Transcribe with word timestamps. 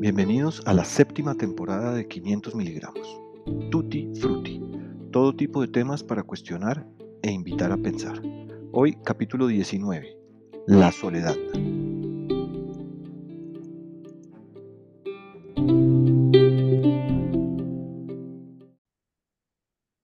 bienvenidos 0.00 0.62
a 0.66 0.74
la 0.74 0.84
séptima 0.84 1.34
temporada 1.34 1.94
de 1.94 2.08
500 2.08 2.54
miligramos. 2.56 3.20
Tutti 3.70 4.10
Frutti, 4.20 4.60
todo 5.12 5.36
tipo 5.36 5.60
de 5.60 5.68
temas 5.68 6.02
para 6.02 6.24
cuestionar 6.24 6.86
e 7.22 7.30
invitar 7.30 7.70
a 7.70 7.76
pensar. 7.76 8.20
Hoy 8.72 8.98
capítulo 9.04 9.46
19, 9.46 10.16
la 10.66 10.90
soledad. 10.90 11.36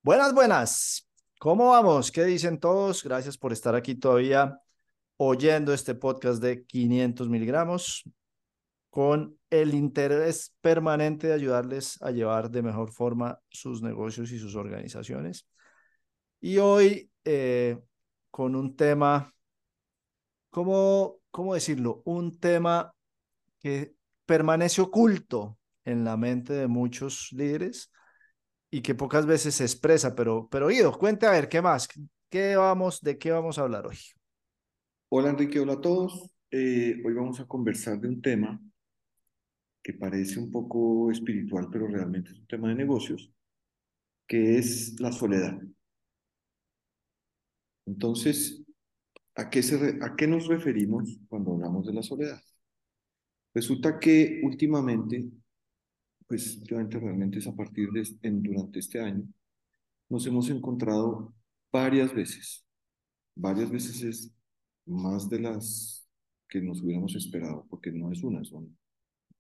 Buenas, 0.03 0.35
buenas. 0.35 1.09
¿Cómo 1.41 1.71
vamos? 1.71 2.13
¿Qué 2.13 2.25
dicen 2.25 2.61
todos? 2.61 3.03
Gracias 3.03 3.37
por 3.37 3.53
estar 3.53 3.75
aquí 3.75 3.97
todavía 3.97 4.61
oyendo 5.17 5.73
este 5.73 5.95
podcast 5.95 6.41
de 6.41 6.65
500 6.65 7.29
miligramos 7.29 8.05
con 8.95 9.37
el 9.51 9.75
interés 9.75 10.55
permanente 10.61 11.27
de 11.27 11.33
ayudarles 11.33 12.01
a 12.01 12.13
llevar 12.13 12.49
de 12.49 12.63
mejor 12.63 12.93
forma 12.93 13.41
sus 13.49 13.83
negocios 13.83 14.31
y 14.31 14.39
sus 14.39 14.55
organizaciones. 14.55 15.49
Y 16.41 16.59
hoy 16.59 17.11
eh, 17.25 17.77
con 18.31 18.55
un 18.55 18.77
tema, 18.77 19.35
¿cómo, 20.49 21.17
¿cómo 21.33 21.55
decirlo? 21.55 22.03
Un 22.05 22.39
tema 22.39 22.95
que 23.59 23.97
permanece 24.27 24.81
oculto 24.81 25.59
en 25.85 26.05
la 26.05 26.17
mente 26.17 26.53
de 26.53 26.69
muchos 26.69 27.33
líderes 27.33 27.91
y 28.71 28.81
que 28.81 28.95
pocas 28.95 29.27
veces 29.27 29.57
se 29.57 29.65
expresa, 29.65 30.15
pero, 30.15 30.47
pero 30.49 30.71
Ido, 30.71 30.97
cuente 30.97 31.27
a 31.27 31.33
ver, 31.33 31.49
¿qué 31.49 31.61
más? 31.61 31.89
¿Qué 32.31 32.55
vamos, 32.55 33.01
¿De 33.01 33.19
qué 33.19 33.33
vamos 33.33 33.59
a 33.59 33.63
hablar 33.63 33.89
hoy? 33.89 33.99
Hola 35.09 35.31
Enrique, 35.31 35.59
hola 35.59 35.73
a 35.73 35.81
todos. 35.81 36.31
Eh, 36.49 37.03
hoy 37.05 37.13
vamos 37.13 37.41
a 37.41 37.47
conversar 37.47 37.99
de 37.99 38.07
un 38.07 38.23
tema 38.23 38.61
que 39.85 39.93
parece 39.93 40.41
un 40.41 40.51
poco 40.51 41.11
espiritual, 41.11 41.69
pero 41.71 41.87
realmente 41.87 42.31
es 42.33 42.39
un 42.39 42.47
tema 42.47 42.71
de 42.71 42.75
negocios, 42.75 43.31
que 44.27 44.57
es 44.59 44.99
la 44.99 45.13
soledad. 45.13 45.61
Entonces, 47.87 48.65
¿a 49.35 49.51
qué, 49.51 49.63
se 49.63 49.99
¿a 50.03 50.17
qué 50.17 50.27
nos 50.27 50.47
referimos 50.47 51.21
cuando 51.29 51.53
hablamos 51.53 51.87
de 51.87 51.93
la 51.93 52.03
soledad? 52.03 52.41
Resulta 53.53 54.01
que 54.01 54.41
últimamente, 54.43 55.31
pues 56.27 56.57
últimamente 56.57 56.99
realmente 56.99 57.39
es 57.41 57.47
a 57.47 57.55
partir 57.55 57.91
de 57.91 58.09
en, 58.23 58.43
durante 58.43 58.79
este 58.79 59.01
año, 59.01 59.29
nos 60.09 60.27
hemos 60.27 60.49
encontrado 60.49 61.35
varias 61.71 62.15
veces, 62.15 62.65
varias 63.35 63.71
veces 63.71 64.03
es 64.03 64.33
más 64.87 65.29
de 65.29 65.41
las 65.41 66.09
que 66.49 66.63
nos 66.63 66.81
hubiéramos 66.81 67.15
esperado, 67.17 67.67
porque 67.69 67.93
no 67.93 68.11
es 68.11 68.23
una, 68.23 68.43
son 68.45 68.75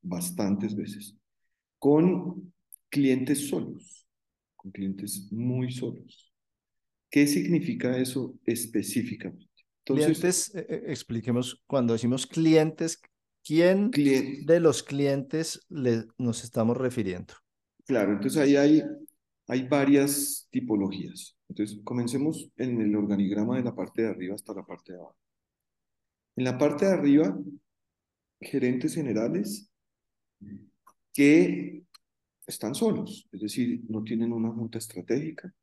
bastantes 0.04 0.76
veces, 0.76 1.16
con 1.78 2.52
clientes 2.88 3.48
solos, 3.48 4.06
con 4.54 4.70
clientes 4.70 5.28
muy 5.32 5.72
solos. 5.72 6.32
¿Qué 7.10 7.26
significa 7.26 7.96
eso 7.98 8.38
específicamente? 8.44 9.48
clientes, 9.84 10.54
eh, 10.54 10.66
eh, 10.68 10.82
expliquemos, 10.88 11.62
cuando 11.66 11.92
decimos 11.92 12.26
clientes, 12.26 13.00
¿quién 13.44 13.90
de 13.90 14.60
los 14.60 14.82
clientes 14.82 15.66
le, 15.68 16.06
nos 16.18 16.42
estamos 16.44 16.76
refiriendo? 16.76 17.34
Claro, 17.86 18.12
entonces 18.12 18.40
ahí 18.40 18.56
hay, 18.56 18.82
hay 19.46 19.68
varias 19.68 20.48
tipologías. 20.50 21.36
Entonces, 21.48 21.78
comencemos 21.84 22.50
en 22.56 22.80
el 22.80 22.96
organigrama 22.96 23.56
de 23.56 23.64
la 23.64 23.74
parte 23.74 24.02
de 24.02 24.08
arriba 24.08 24.34
hasta 24.34 24.54
la 24.54 24.64
parte 24.64 24.92
de 24.92 24.98
abajo. 24.98 25.16
En 26.36 26.44
la 26.44 26.58
parte 26.58 26.86
de 26.86 26.92
arriba, 26.92 27.38
gerentes 28.40 28.94
generales 28.94 29.70
que 31.12 31.84
están 32.46 32.74
solos, 32.74 33.28
es 33.32 33.40
decir, 33.40 33.82
no 33.88 34.02
tienen 34.02 34.32
una 34.32 34.50
junta 34.50 34.78
estratégica. 34.78 35.54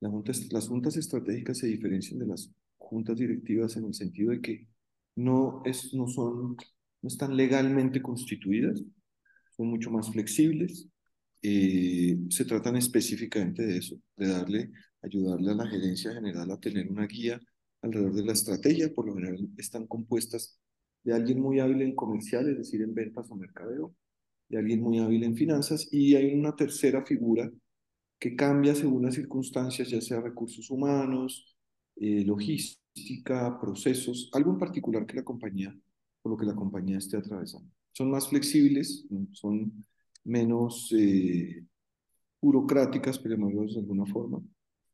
las 0.00 0.68
juntas 0.68 0.96
estratégicas 0.96 1.58
se 1.58 1.66
diferencian 1.68 2.18
de 2.18 2.26
las 2.26 2.50
juntas 2.76 3.18
directivas 3.18 3.76
en 3.76 3.86
el 3.86 3.94
sentido 3.94 4.30
de 4.30 4.40
que 4.40 4.68
no, 5.16 5.62
es, 5.64 5.94
no, 5.94 6.06
son, 6.08 6.56
no 7.02 7.08
están 7.08 7.36
legalmente 7.36 8.02
constituidas, 8.02 8.82
son 9.56 9.68
mucho 9.68 9.90
más 9.90 10.10
flexibles, 10.10 10.88
eh, 11.42 12.18
se 12.30 12.44
tratan 12.44 12.76
específicamente 12.76 13.64
de 13.66 13.78
eso, 13.78 13.96
de 14.16 14.28
darle, 14.28 14.72
ayudarle 15.02 15.52
a 15.52 15.54
la 15.54 15.66
gerencia 15.66 16.12
general 16.12 16.50
a 16.50 16.60
tener 16.60 16.90
una 16.90 17.06
guía 17.06 17.40
alrededor 17.82 18.14
de 18.14 18.24
la 18.24 18.32
estrategia, 18.32 18.92
por 18.92 19.06
lo 19.06 19.14
general 19.14 19.48
están 19.58 19.86
compuestas 19.86 20.58
de 21.02 21.12
alguien 21.12 21.40
muy 21.40 21.60
hábil 21.60 21.82
en 21.82 21.94
comercial, 21.94 22.48
es 22.48 22.56
decir, 22.56 22.80
en 22.82 22.94
ventas 22.94 23.30
o 23.30 23.36
mercadeo, 23.36 23.94
de 24.48 24.58
alguien 24.58 24.82
muy 24.82 24.98
hábil 24.98 25.24
en 25.24 25.36
finanzas, 25.36 25.88
y 25.92 26.14
hay 26.14 26.34
una 26.34 26.54
tercera 26.54 27.04
figura 27.04 27.50
que 28.18 28.36
cambia 28.36 28.74
según 28.74 29.02
las 29.02 29.14
circunstancias, 29.14 29.90
ya 29.90 30.00
sea 30.00 30.20
recursos 30.20 30.70
humanos, 30.70 31.56
eh, 31.96 32.24
logística, 32.24 33.58
procesos, 33.60 34.30
algo 34.32 34.52
en 34.52 34.58
particular 34.58 35.06
que 35.06 35.16
la 35.16 35.24
compañía, 35.24 35.76
por 36.22 36.32
lo 36.32 36.38
que 36.38 36.46
la 36.46 36.54
compañía 36.54 36.98
esté 36.98 37.16
atravesando. 37.16 37.70
Son 37.92 38.10
más 38.10 38.28
flexibles, 38.28 39.06
son 39.32 39.84
menos 40.24 40.92
eh, 40.96 41.64
burocráticas, 42.40 43.18
pero 43.18 43.36
de 43.36 43.78
alguna 43.78 44.06
forma, 44.06 44.40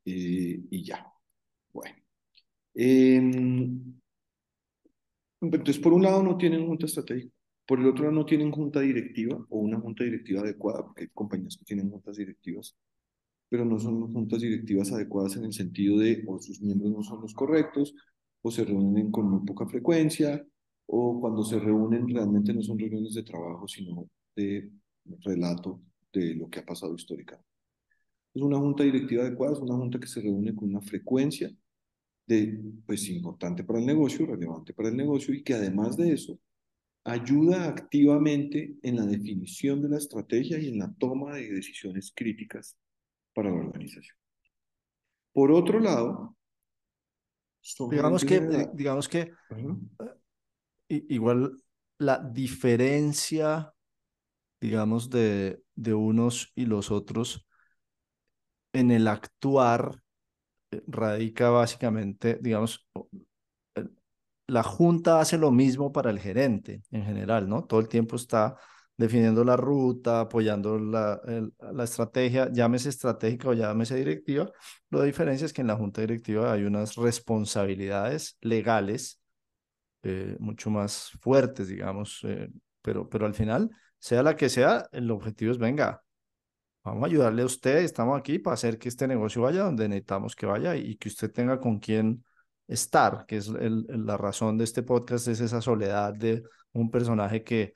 eh, 0.04 0.60
y 0.70 0.82
ya. 0.84 1.06
Bueno. 1.72 1.96
Em, 2.74 4.00
entonces, 5.40 5.78
por 5.78 5.92
un 5.92 6.02
lado 6.02 6.22
no 6.22 6.36
tienen 6.36 6.66
junta 6.66 6.86
estratégica, 6.86 7.34
por 7.70 7.78
el 7.78 7.86
otro 7.86 8.02
lado 8.02 8.16
no 8.16 8.26
tienen 8.26 8.50
junta 8.50 8.80
directiva 8.80 9.46
o 9.48 9.60
una 9.60 9.78
junta 9.78 10.02
directiva 10.02 10.40
adecuada, 10.40 10.84
porque 10.84 11.02
hay 11.02 11.08
compañías 11.10 11.56
que 11.56 11.64
tienen 11.64 11.88
juntas 11.88 12.16
directivas, 12.16 12.76
pero 13.48 13.64
no 13.64 13.78
son 13.78 14.12
juntas 14.12 14.40
directivas 14.40 14.90
adecuadas 14.90 15.36
en 15.36 15.44
el 15.44 15.52
sentido 15.52 15.96
de 16.00 16.24
o 16.26 16.40
sus 16.40 16.60
miembros 16.60 16.90
no 16.90 17.04
son 17.04 17.20
los 17.20 17.32
correctos, 17.32 17.94
o 18.42 18.50
se 18.50 18.64
reúnen 18.64 19.12
con 19.12 19.30
muy 19.30 19.46
poca 19.46 19.68
frecuencia, 19.68 20.44
o 20.86 21.20
cuando 21.20 21.44
se 21.44 21.60
reúnen 21.60 22.08
realmente 22.08 22.52
no 22.52 22.60
son 22.60 22.76
reuniones 22.76 23.14
de 23.14 23.22
trabajo, 23.22 23.68
sino 23.68 24.04
de 24.34 24.68
relato 25.20 25.80
de 26.12 26.34
lo 26.34 26.50
que 26.50 26.58
ha 26.58 26.66
pasado 26.66 26.96
históricamente. 26.96 27.46
Es 28.34 28.42
una 28.42 28.58
junta 28.58 28.82
directiva 28.82 29.22
adecuada, 29.22 29.52
es 29.52 29.60
una 29.60 29.76
junta 29.76 30.00
que 30.00 30.08
se 30.08 30.20
reúne 30.20 30.56
con 30.56 30.70
una 30.70 30.80
frecuencia 30.80 31.48
de, 32.26 32.60
pues, 32.84 33.08
importante 33.10 33.62
para 33.62 33.78
el 33.78 33.86
negocio, 33.86 34.26
relevante 34.26 34.72
para 34.72 34.88
el 34.88 34.96
negocio 34.96 35.32
y 35.32 35.44
que 35.44 35.54
además 35.54 35.96
de 35.96 36.14
eso 36.14 36.36
ayuda 37.04 37.66
activamente 37.66 38.74
en 38.82 38.96
la 38.96 39.06
definición 39.06 39.82
de 39.82 39.88
la 39.88 39.98
estrategia 39.98 40.58
y 40.58 40.68
en 40.68 40.78
la 40.78 40.92
toma 40.98 41.34
de 41.34 41.52
decisiones 41.52 42.12
críticas 42.14 42.76
para 43.34 43.50
la 43.50 43.56
organización. 43.56 44.16
Por 45.32 45.52
otro 45.52 45.80
lado, 45.80 46.36
digamos 47.90 48.24
que, 48.24 48.68
digamos 48.74 49.08
que 49.08 49.32
igual 50.88 51.56
la 51.98 52.18
diferencia, 52.18 53.72
digamos, 54.60 55.08
de, 55.10 55.62
de 55.74 55.94
unos 55.94 56.52
y 56.54 56.66
los 56.66 56.90
otros 56.90 57.46
en 58.72 58.90
el 58.90 59.08
actuar 59.08 60.02
radica 60.86 61.50
básicamente, 61.50 62.38
digamos, 62.40 62.88
la 64.50 64.62
junta 64.62 65.20
hace 65.20 65.38
lo 65.38 65.50
mismo 65.50 65.92
para 65.92 66.10
el 66.10 66.18
gerente 66.18 66.82
en 66.90 67.04
general, 67.04 67.48
¿no? 67.48 67.64
Todo 67.64 67.80
el 67.80 67.88
tiempo 67.88 68.16
está 68.16 68.56
definiendo 68.96 69.44
la 69.44 69.56
ruta, 69.56 70.20
apoyando 70.20 70.78
la, 70.78 71.20
la 71.72 71.84
estrategia, 71.84 72.50
llámese 72.52 72.90
estratégica 72.90 73.48
o 73.48 73.52
llámese 73.54 73.96
directiva. 73.96 74.50
Lo 74.90 75.02
diferencia 75.02 75.46
es 75.46 75.52
que 75.52 75.62
en 75.62 75.68
la 75.68 75.76
junta 75.76 76.02
directiva 76.02 76.52
hay 76.52 76.64
unas 76.64 76.96
responsabilidades 76.96 78.36
legales 78.42 79.20
eh, 80.02 80.36
mucho 80.38 80.70
más 80.70 81.12
fuertes, 81.20 81.68
digamos, 81.68 82.20
eh, 82.24 82.50
pero, 82.82 83.08
pero 83.08 83.26
al 83.26 83.34
final, 83.34 83.70
sea 83.98 84.22
la 84.22 84.36
que 84.36 84.48
sea, 84.48 84.86
el 84.92 85.10
objetivo 85.10 85.52
es, 85.52 85.58
venga, 85.58 86.02
Vamos 86.82 87.02
a 87.02 87.06
ayudarle 87.06 87.42
a 87.42 87.44
usted, 87.44 87.76
estamos 87.78 88.18
aquí 88.18 88.38
para 88.38 88.54
hacer 88.54 88.78
que 88.78 88.88
este 88.88 89.06
negocio 89.06 89.42
vaya 89.42 89.64
donde 89.64 89.86
necesitamos 89.86 90.34
que 90.34 90.46
vaya 90.46 90.76
y 90.76 90.96
que 90.96 91.08
usted 91.08 91.30
tenga 91.30 91.60
con 91.60 91.78
quién 91.78 92.24
estar, 92.70 93.26
que 93.26 93.36
es 93.36 93.48
la 93.48 94.16
razón 94.16 94.56
de 94.56 94.64
este 94.64 94.82
podcast, 94.82 95.28
es 95.28 95.40
esa 95.40 95.60
soledad 95.60 96.14
de 96.14 96.42
un 96.72 96.90
personaje 96.90 97.42
que, 97.42 97.74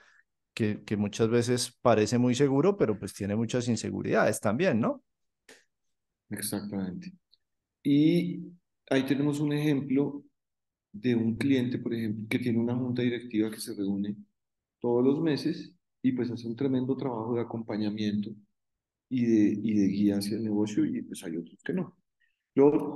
que, 0.54 0.82
que 0.84 0.96
muchas 0.96 1.28
veces 1.28 1.76
parece 1.82 2.18
muy 2.18 2.34
seguro, 2.34 2.76
pero 2.76 2.98
pues 2.98 3.12
tiene 3.12 3.36
muchas 3.36 3.68
inseguridades 3.68 4.40
también, 4.40 4.80
¿no? 4.80 5.02
Exactamente. 6.30 7.12
Y 7.82 8.40
ahí 8.90 9.04
tenemos 9.06 9.40
un 9.40 9.52
ejemplo 9.52 10.24
de 10.92 11.14
un 11.14 11.36
cliente, 11.36 11.78
por 11.78 11.92
ejemplo, 11.94 12.26
que 12.28 12.38
tiene 12.38 12.58
una 12.58 12.76
junta 12.76 13.02
directiva 13.02 13.50
que 13.50 13.60
se 13.60 13.74
reúne 13.74 14.16
todos 14.80 15.04
los 15.04 15.20
meses 15.20 15.74
y 16.02 16.12
pues 16.12 16.30
hace 16.30 16.46
un 16.46 16.56
tremendo 16.56 16.96
trabajo 16.96 17.34
de 17.34 17.42
acompañamiento 17.42 18.30
y 19.08 19.24
de, 19.26 19.60
y 19.62 19.74
de 19.74 19.88
guía 19.88 20.18
hacia 20.18 20.36
el 20.36 20.44
negocio 20.44 20.84
y 20.84 21.02
pues 21.02 21.24
hay 21.24 21.36
otros 21.36 21.58
que 21.64 21.72
no. 21.72 21.96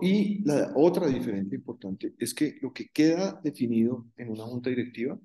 Y 0.01 0.45
la 0.45 0.73
otra 0.77 1.09
diferencia 1.09 1.57
importante 1.57 2.15
es 2.19 2.33
que 2.33 2.59
lo 2.63 2.73
que 2.73 2.89
queda 2.89 3.41
definido 3.43 4.07
en 4.17 4.31
una 4.31 4.45
junta 4.45 4.71
directiva 4.71 5.19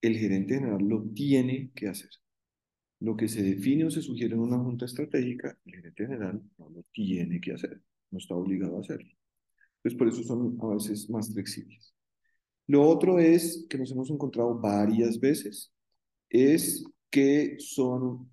el 0.00 0.16
gerente 0.16 0.54
general 0.54 0.82
lo 0.86 1.02
tiene 1.14 1.70
que 1.74 1.88
hacer. 1.88 2.10
Lo 3.00 3.16
que 3.16 3.28
se 3.28 3.42
define 3.42 3.84
o 3.84 3.90
se 3.90 4.02
sugiere 4.02 4.34
en 4.34 4.40
una 4.40 4.58
junta 4.58 4.84
estratégica, 4.84 5.56
el 5.64 5.74
gerente 5.74 6.04
general 6.06 6.42
no 6.56 6.70
lo 6.70 6.84
tiene 6.92 7.40
que 7.40 7.52
hacer, 7.52 7.80
no 8.10 8.18
está 8.18 8.34
obligado 8.34 8.76
a 8.76 8.80
hacerlo. 8.80 9.10
Entonces, 9.76 9.98
por 9.98 10.08
eso 10.08 10.22
son 10.24 10.58
a 10.60 10.74
veces 10.74 11.08
más 11.08 11.32
flexibles. 11.32 11.94
Lo 12.66 12.82
otro 12.82 13.18
es 13.18 13.66
que 13.68 13.78
nos 13.78 13.90
hemos 13.92 14.10
encontrado 14.10 14.58
varias 14.58 15.18
veces, 15.18 15.72
es 16.28 16.84
que 17.10 17.56
son 17.58 18.30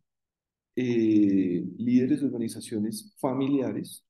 eh, 0.76 1.64
líderes 1.78 2.20
de 2.22 2.28
organizaciones 2.28 3.14
familiares 3.20 4.05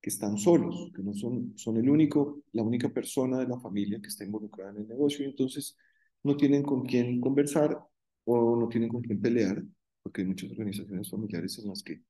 que 0.00 0.10
están 0.10 0.38
solos, 0.38 0.90
que 0.94 1.02
no 1.02 1.12
son, 1.12 1.52
son 1.56 1.76
el 1.76 1.88
único, 1.90 2.42
la 2.52 2.62
única 2.62 2.88
persona 2.88 3.38
de 3.38 3.48
la 3.48 3.58
familia 3.58 4.00
que 4.00 4.08
está 4.08 4.24
involucrada 4.24 4.70
en 4.70 4.78
el 4.78 4.88
negocio 4.88 5.24
y 5.24 5.30
entonces 5.30 5.76
no 6.22 6.36
tienen 6.36 6.62
con 6.62 6.84
quién 6.84 7.20
conversar 7.20 7.78
o 8.24 8.56
no 8.56 8.68
tienen 8.68 8.88
con 8.88 9.02
quién 9.02 9.20
pelear, 9.20 9.62
porque 10.02 10.22
hay 10.22 10.28
muchas 10.28 10.50
organizaciones 10.50 11.10
familiares 11.10 11.58
en 11.58 11.68
las 11.68 11.82
que 11.82 12.02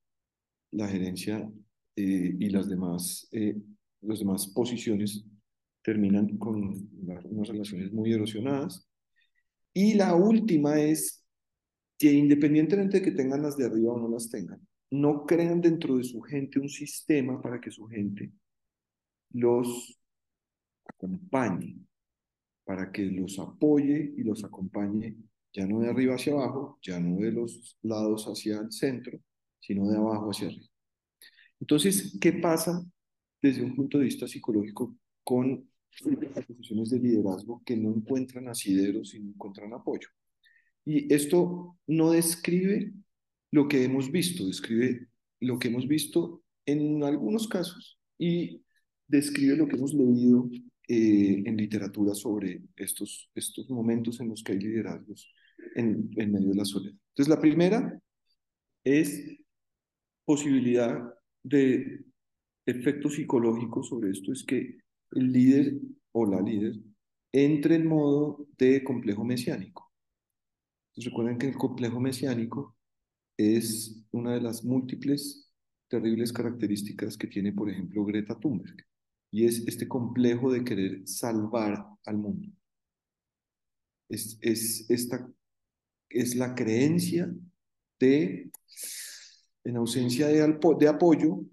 la 0.72 0.88
gerencia 0.88 1.50
eh, 1.96 2.36
y 2.38 2.50
las 2.50 2.68
demás, 2.68 3.28
eh, 3.32 3.56
las 4.02 4.18
demás 4.18 4.46
posiciones 4.48 5.24
terminan 5.82 6.36
con 6.36 6.88
unas 7.00 7.48
relaciones 7.48 7.92
muy 7.92 8.12
erosionadas. 8.12 8.86
Y 9.72 9.94
la 9.94 10.14
última 10.14 10.80
es 10.80 11.24
que 11.96 12.12
independientemente 12.12 12.98
de 12.98 13.04
que 13.04 13.12
tengan 13.12 13.42
las 13.42 13.56
de 13.56 13.66
arriba 13.66 13.94
o 13.94 13.98
no 13.98 14.08
las 14.08 14.28
tengan, 14.28 14.60
no 14.90 15.26
crean 15.26 15.60
dentro 15.60 15.96
de 15.96 16.04
su 16.04 16.20
gente 16.20 16.58
un 16.58 16.68
sistema 16.68 17.40
para 17.40 17.60
que 17.60 17.70
su 17.70 17.86
gente 17.86 18.32
los 19.32 20.00
acompañe, 20.84 21.76
para 22.64 22.90
que 22.90 23.04
los 23.04 23.38
apoye 23.38 24.14
y 24.16 24.22
los 24.22 24.44
acompañe 24.44 25.16
ya 25.52 25.66
no 25.66 25.80
de 25.80 25.88
arriba 25.88 26.14
hacia 26.14 26.34
abajo, 26.34 26.78
ya 26.82 27.00
no 27.00 27.20
de 27.20 27.32
los 27.32 27.76
lados 27.82 28.26
hacia 28.26 28.60
el 28.60 28.70
centro, 28.70 29.18
sino 29.60 29.88
de 29.88 29.96
abajo 29.96 30.30
hacia 30.30 30.48
arriba. 30.48 30.66
Entonces, 31.60 32.16
¿qué 32.20 32.32
pasa 32.34 32.84
desde 33.42 33.64
un 33.64 33.74
punto 33.74 33.98
de 33.98 34.04
vista 34.04 34.28
psicológico 34.28 34.96
con 35.24 35.68
las 36.34 36.46
posiciones 36.46 36.90
de 36.90 37.00
liderazgo 37.00 37.62
que 37.64 37.76
no 37.76 37.90
encuentran 37.90 38.48
asideros 38.48 39.14
y 39.14 39.20
no 39.20 39.30
encuentran 39.30 39.72
apoyo? 39.72 40.08
Y 40.84 41.12
esto 41.12 41.76
no 41.86 42.10
describe 42.12 42.92
lo 43.50 43.68
que 43.68 43.84
hemos 43.84 44.10
visto, 44.10 44.46
describe 44.46 45.08
lo 45.40 45.58
que 45.58 45.68
hemos 45.68 45.86
visto 45.86 46.42
en 46.66 47.02
algunos 47.02 47.48
casos 47.48 47.98
y 48.18 48.62
describe 49.06 49.56
lo 49.56 49.68
que 49.68 49.76
hemos 49.76 49.94
leído 49.94 50.50
eh, 50.88 51.42
en 51.44 51.56
literatura 51.56 52.14
sobre 52.14 52.62
estos, 52.76 53.30
estos 53.34 53.70
momentos 53.70 54.20
en 54.20 54.28
los 54.28 54.42
que 54.42 54.52
hay 54.52 54.58
liderazgos 54.58 55.32
en, 55.74 56.10
en 56.16 56.32
medio 56.32 56.50
de 56.50 56.56
la 56.56 56.64
soledad. 56.64 56.96
Entonces, 57.10 57.34
la 57.34 57.40
primera 57.40 58.00
es 58.84 59.38
posibilidad 60.24 61.14
de 61.42 62.04
efecto 62.66 63.08
psicológico 63.08 63.82
sobre 63.82 64.10
esto, 64.10 64.32
es 64.32 64.44
que 64.44 64.78
el 65.12 65.32
líder 65.32 65.78
o 66.12 66.26
la 66.26 66.40
líder 66.42 66.74
entre 67.32 67.76
en 67.76 67.86
modo 67.86 68.46
de 68.58 68.84
complejo 68.84 69.24
mesiánico 69.24 69.88
recuerden 71.04 71.38
que 71.38 71.48
el 71.48 71.56
complejo 71.56 72.00
mesiánico 72.00 72.76
es 73.38 74.04
una 74.10 74.34
de 74.34 74.40
las 74.40 74.64
múltiples 74.64 75.48
terribles 75.88 76.32
características 76.32 77.16
que 77.16 77.28
tiene, 77.28 77.52
por 77.52 77.70
ejemplo, 77.70 78.04
Greta 78.04 78.38
Thunberg, 78.38 78.76
y 79.30 79.46
es 79.46 79.66
este 79.66 79.86
complejo 79.86 80.52
de 80.52 80.64
querer 80.64 81.06
salvar 81.06 81.86
al 82.04 82.18
mundo. 82.18 82.48
Es, 84.08 84.38
es, 84.40 84.90
esta, 84.90 85.30
es 86.08 86.34
la 86.34 86.54
creencia 86.54 87.32
de, 88.00 88.50
en 89.64 89.76
ausencia 89.76 90.26
de, 90.26 90.58
de 90.78 90.88
apoyo, 90.88 91.44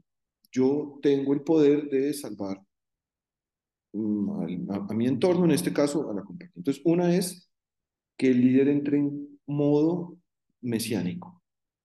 yo 0.52 1.00
tengo 1.02 1.34
el 1.34 1.42
poder 1.42 1.90
de 1.90 2.14
salvar 2.14 2.62
mm, 3.94 4.72
a, 4.72 4.76
a, 4.90 4.94
mi 4.94 5.06
entorno, 5.08 5.46
en 5.46 5.52
este 5.52 5.74
caso 5.74 6.10
a 6.10 6.14
la 6.14 6.24
compañía. 6.24 6.54
Entonces, 6.56 6.82
una 6.86 7.14
es 7.16 7.50
que 8.18 8.30
el 8.30 8.42
líder 8.42 8.70
entre 8.70 8.98
en 8.98 9.40
modo 9.46 10.18
mesiánico, 10.62 11.35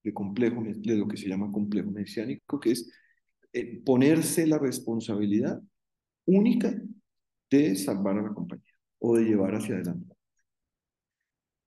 de 0.03 0.13
complejo, 0.13 0.63
de 0.63 0.95
lo 0.95 1.07
que 1.07 1.17
se 1.17 1.29
llama 1.29 1.51
complejo 1.51 1.91
mesiánico, 1.91 2.59
que 2.59 2.71
es 2.71 2.89
eh, 3.53 3.81
ponerse 3.83 4.47
la 4.47 4.57
responsabilidad 4.57 5.61
única 6.25 6.73
de 7.49 7.75
salvar 7.75 8.17
a 8.17 8.21
la 8.21 8.33
compañía 8.33 8.73
o 8.99 9.17
de 9.17 9.25
llevar 9.25 9.55
hacia 9.55 9.75
adelante. 9.75 10.15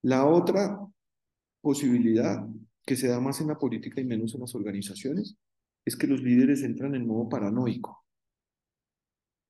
La 0.01 0.25
otra 0.25 0.79
posibilidad 1.61 2.45
que 2.85 2.95
se 2.95 3.07
da 3.07 3.19
más 3.19 3.41
en 3.41 3.47
la 3.47 3.57
política 3.57 4.01
y 4.01 4.05
menos 4.05 4.35
en 4.35 4.41
las 4.41 4.55
organizaciones 4.55 5.37
es 5.83 5.95
que 5.95 6.07
los 6.07 6.21
líderes 6.21 6.63
entran 6.63 6.95
en 6.95 7.07
modo 7.07 7.29
paranoico, 7.29 8.05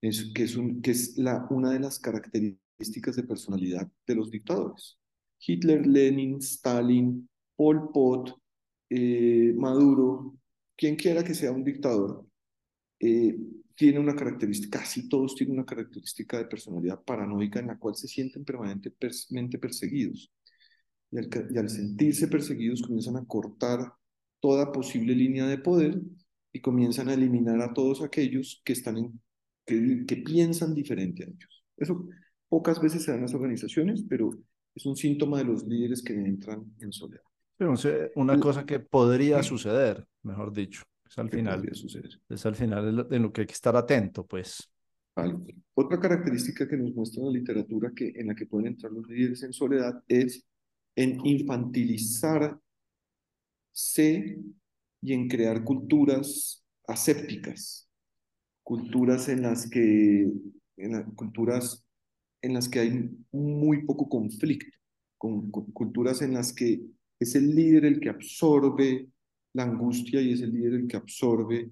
es, 0.02 0.32
que 0.34 0.44
es, 0.44 0.56
un, 0.56 0.82
que 0.82 0.92
es 0.92 1.18
la, 1.18 1.48
una 1.50 1.72
de 1.72 1.80
las 1.80 2.00
características 2.00 3.16
de 3.16 3.24
personalidad 3.24 3.90
de 4.06 4.16
los 4.16 4.30
dictadores. 4.30 5.00
Hitler, 5.40 5.86
Lenin, 5.86 6.38
Stalin, 6.38 7.30
Pol 7.56 7.92
Pot, 7.94 8.36
eh, 8.90 9.54
Maduro, 9.56 10.38
quien 10.76 10.96
quiera 10.96 11.24
que 11.24 11.34
sea 11.34 11.52
un 11.52 11.64
dictador, 11.64 12.26
eh, 13.00 13.38
tiene 13.76 14.00
una 14.00 14.16
característica, 14.16 14.80
casi 14.80 15.10
todos 15.10 15.36
tienen 15.36 15.56
una 15.58 15.66
característica 15.66 16.38
de 16.38 16.46
personalidad 16.46 17.04
paranoica 17.04 17.60
en 17.60 17.68
la 17.68 17.78
cual 17.78 17.96
se 17.96 18.08
sienten 18.08 18.46
permanentemente 18.46 19.60
perseguidos. 19.60 20.32
Y 21.12 21.18
al, 21.58 21.70
sentirse 21.70 22.28
perseguidos 22.28 22.82
comienzan 22.82 23.18
a 23.18 23.26
cortar 23.26 23.94
toda 24.40 24.72
posible 24.72 25.14
línea 25.16 25.46
de 25.46 25.58
poder 25.58 26.02
y 26.52 26.62
comienzan 26.62 27.10
a 27.10 27.14
eliminar 27.14 27.62
a 27.62 27.74
todos 27.74 28.02
aquellos 28.02 28.62
que, 28.66 28.76
que, 29.66 30.18
piensan 30.18 30.74
diferente 30.74 31.24
a 31.24 31.28
ellos. 31.28 31.66
Eso 31.78 32.08
pocas 32.48 32.82
veces 32.82 33.04
se 33.04 33.12
da 33.12 33.18
en 33.18 33.24
las 33.24 33.34
organizaciones, 33.34 34.04
pero 34.08 34.32
es 34.74 34.86
un 34.86 34.96
síntoma 34.96 35.40
de 35.40 35.46
los 35.46 35.66
líderes 35.66 36.02
que 36.02 36.14
entran 36.14 36.66
en 36.80 36.92
soledad. 36.92 37.24
Una 38.16 38.40
cosa 38.40 38.66
que 38.66 38.80
podría 38.80 39.44
suceder, 39.44 40.06
mejor 40.24 40.52
dicho. 40.54 40.84
Es 41.07 41.18
al 41.19 41.30
final. 41.30 41.69
Es 42.30 42.46
al 42.46 42.56
final 42.56 43.07
de 43.07 43.19
lo, 43.19 43.31
que 43.31 43.42
hay 43.42 43.48
que 43.48 43.54
estar 43.54 43.75
atento, 43.75 44.25
pues. 44.25 44.70
Otra 45.74 46.00
característica 46.00 46.68
que 46.68 46.75
nos 46.75 46.94
muestra 46.94 47.24
la 47.24 47.32
literatura 47.32 47.91
que, 47.96 48.12
en 48.15 48.27
la 48.27 48.36
que 48.36 48.46
pueden 48.46 48.68
entrar 48.68 48.91
los 48.91 49.08
líderes 49.08 49.44
en 49.44 49.53
soledad 49.53 50.03
es 50.08 50.46
en 50.96 51.25
infantilizarse 51.25 52.60
y 55.01 55.13
en 55.13 55.27
crear 55.29 55.63
culturas 55.63 56.65
asépticas, 56.88 57.88
culturas 58.63 59.29
en 59.29 59.44
las 59.44 59.70
que, 59.70 60.29
en 60.77 61.03
culturas 61.12 61.86
en 62.41 62.53
las 62.53 62.70
que 62.70 62.79
hay 62.79 63.10
muy 63.32 63.86
poco 63.86 64.08
conflicto, 64.08 64.77
con, 65.18 65.50
culturas 65.50 66.22
en 66.22 66.34
las 66.34 66.53
que 66.53 66.82
es 67.19 67.36
el 67.36 67.53
líder 67.55 67.86
el 67.86 68.00
que 68.00 68.10
absorbe 68.10 69.07
la 69.53 69.63
angustia 69.63 70.22
y 70.22 70.34
es 70.34 70.41
el 70.41 70.53
líder 70.53 70.74
el 70.74 70.88
que 70.88 70.98
absorbe, 70.98 71.72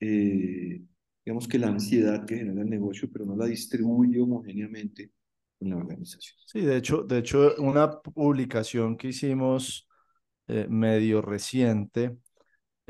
eh, 0.00 0.82
digamos 1.24 1.46
que 1.46 1.58
la 1.58 1.68
ansiedad 1.68 2.24
que 2.24 2.36
genera 2.36 2.62
el 2.62 2.70
negocio, 2.70 3.08
pero 3.12 3.24
no 3.24 3.36
la 3.36 3.46
distribuye 3.46 4.20
homogéneamente 4.20 5.12
en 5.60 5.70
la 5.70 5.76
organización. 5.76 6.36
Sí, 6.46 6.60
de 6.60 6.76
hecho, 6.76 7.02
de 7.02 7.18
hecho 7.18 7.54
una 7.58 8.00
publicación 8.00 8.96
que 8.96 9.08
hicimos 9.08 9.88
eh, 10.48 10.66
medio 10.68 11.22
reciente 11.22 12.16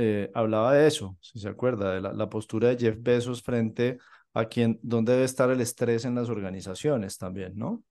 eh, 0.03 0.31
hablaba 0.33 0.73
de 0.75 0.87
eso, 0.87 1.19
si 1.21 1.39
se 1.39 1.49
acuerda, 1.49 1.93
de 1.93 2.01
la, 2.01 2.15
la 2.15 2.31
postura 2.31 2.69
de 2.69 2.79
Jeff 2.79 2.97
Bezos 3.03 3.43
frente 3.43 3.99
a 4.33 4.47
quien, 4.47 4.79
dónde 4.83 5.13
debe 5.13 5.25
estar 5.25 5.51
el 5.51 5.61
estrés 5.61 6.07
en 6.07 6.15
las 6.15 6.31
organizaciones 6.31 7.19
también, 7.19 7.53
¿no? 7.55 7.83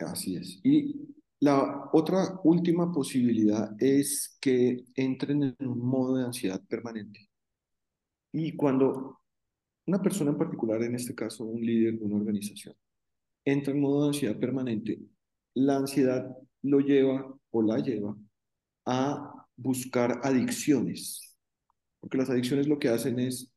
Así 0.00 0.36
es. 0.36 0.60
Y 0.62 1.14
la 1.44 1.90
otra 1.92 2.40
última 2.42 2.90
posibilidad 2.90 3.70
es 3.78 4.38
que 4.40 4.82
entren 4.94 5.42
en 5.42 5.68
un 5.68 5.78
modo 5.78 6.16
de 6.16 6.24
ansiedad 6.24 6.58
permanente. 6.66 7.28
Y 8.32 8.56
cuando 8.56 9.20
una 9.86 10.00
persona 10.00 10.30
en 10.30 10.38
particular, 10.38 10.82
en 10.82 10.94
este 10.94 11.14
caso 11.14 11.44
un 11.44 11.60
líder 11.60 11.98
de 11.98 12.04
una 12.06 12.16
organización, 12.16 12.74
entra 13.44 13.74
en 13.74 13.80
modo 13.82 14.02
de 14.02 14.08
ansiedad 14.08 14.38
permanente, 14.40 14.98
la 15.52 15.76
ansiedad 15.76 16.34
lo 16.62 16.80
lleva 16.80 17.30
o 17.50 17.62
la 17.62 17.78
lleva 17.78 18.16
a 18.86 19.46
buscar 19.54 20.20
adicciones. 20.22 21.36
Porque 22.00 22.16
las 22.16 22.30
adicciones 22.30 22.68
lo 22.68 22.78
que 22.78 22.88
hacen 22.88 23.18
es 23.18 23.52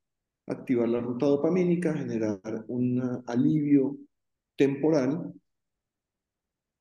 activar 0.45 0.89
la 0.89 0.99
ruta 0.99 1.25
dopamínica, 1.25 1.93
generar 1.93 2.41
un 2.67 3.23
alivio 3.27 3.97
temporal. 4.57 5.33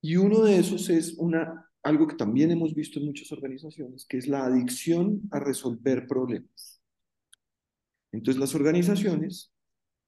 Y 0.01 0.17
uno 0.17 0.43
de 0.43 0.59
esos 0.59 0.89
es 0.89 1.15
una, 1.19 1.69
algo 1.83 2.07
que 2.07 2.17
también 2.17 2.51
hemos 2.51 2.75
visto 2.75 2.99
en 2.99 3.07
muchas 3.07 3.33
organizaciones, 3.33 4.07
que 4.07 4.19
es 4.19 4.29
la 4.29 4.45
adicción 4.45 5.23
a 5.31 5.41
resolver 5.41 6.07
problemas. 6.07 6.81
Entonces 8.13 8.41
las 8.41 8.55
organizaciones 8.55 9.53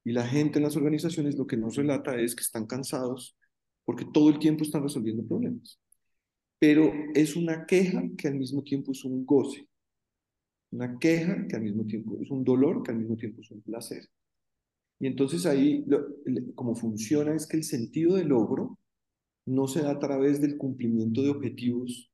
y 0.04 0.12
la 0.12 0.26
gente 0.26 0.58
en 0.58 0.64
las 0.64 0.76
organizaciones 0.76 1.36
lo 1.36 1.46
que 1.46 1.56
nos 1.56 1.76
relata 1.76 2.18
es 2.18 2.34
que 2.34 2.42
están 2.42 2.66
cansados 2.66 3.36
porque 3.84 4.06
todo 4.12 4.28
el 4.28 4.38
tiempo 4.38 4.64
están 4.64 4.82
resolviendo 4.82 5.26
problemas. 5.26 5.80
Pero 6.58 6.92
es 7.14 7.36
una 7.36 7.66
queja 7.66 8.02
que 8.16 8.28
al 8.28 8.34
mismo 8.34 8.62
tiempo 8.62 8.92
es 8.92 9.04
un 9.04 9.24
goce. 9.24 9.68
Una 10.70 10.98
queja 10.98 11.46
que 11.46 11.56
al 11.56 11.62
mismo 11.62 11.86
tiempo 11.86 12.18
es 12.20 12.30
un 12.30 12.44
dolor, 12.44 12.82
que 12.82 12.90
al 12.90 12.98
mismo 12.98 13.16
tiempo 13.16 13.40
es 13.40 13.50
un 13.50 13.62
placer. 13.62 14.08
Y 15.00 15.06
entonces 15.06 15.46
ahí, 15.46 15.86
como 16.54 16.74
funciona, 16.74 17.34
es 17.34 17.46
que 17.46 17.56
el 17.56 17.64
sentido 17.64 18.16
de 18.16 18.24
logro 18.24 18.77
no 19.48 19.66
se 19.66 19.82
da 19.82 19.92
a 19.92 19.98
través 19.98 20.40
del 20.40 20.56
cumplimiento 20.56 21.22
de 21.22 21.30
objetivos 21.30 22.12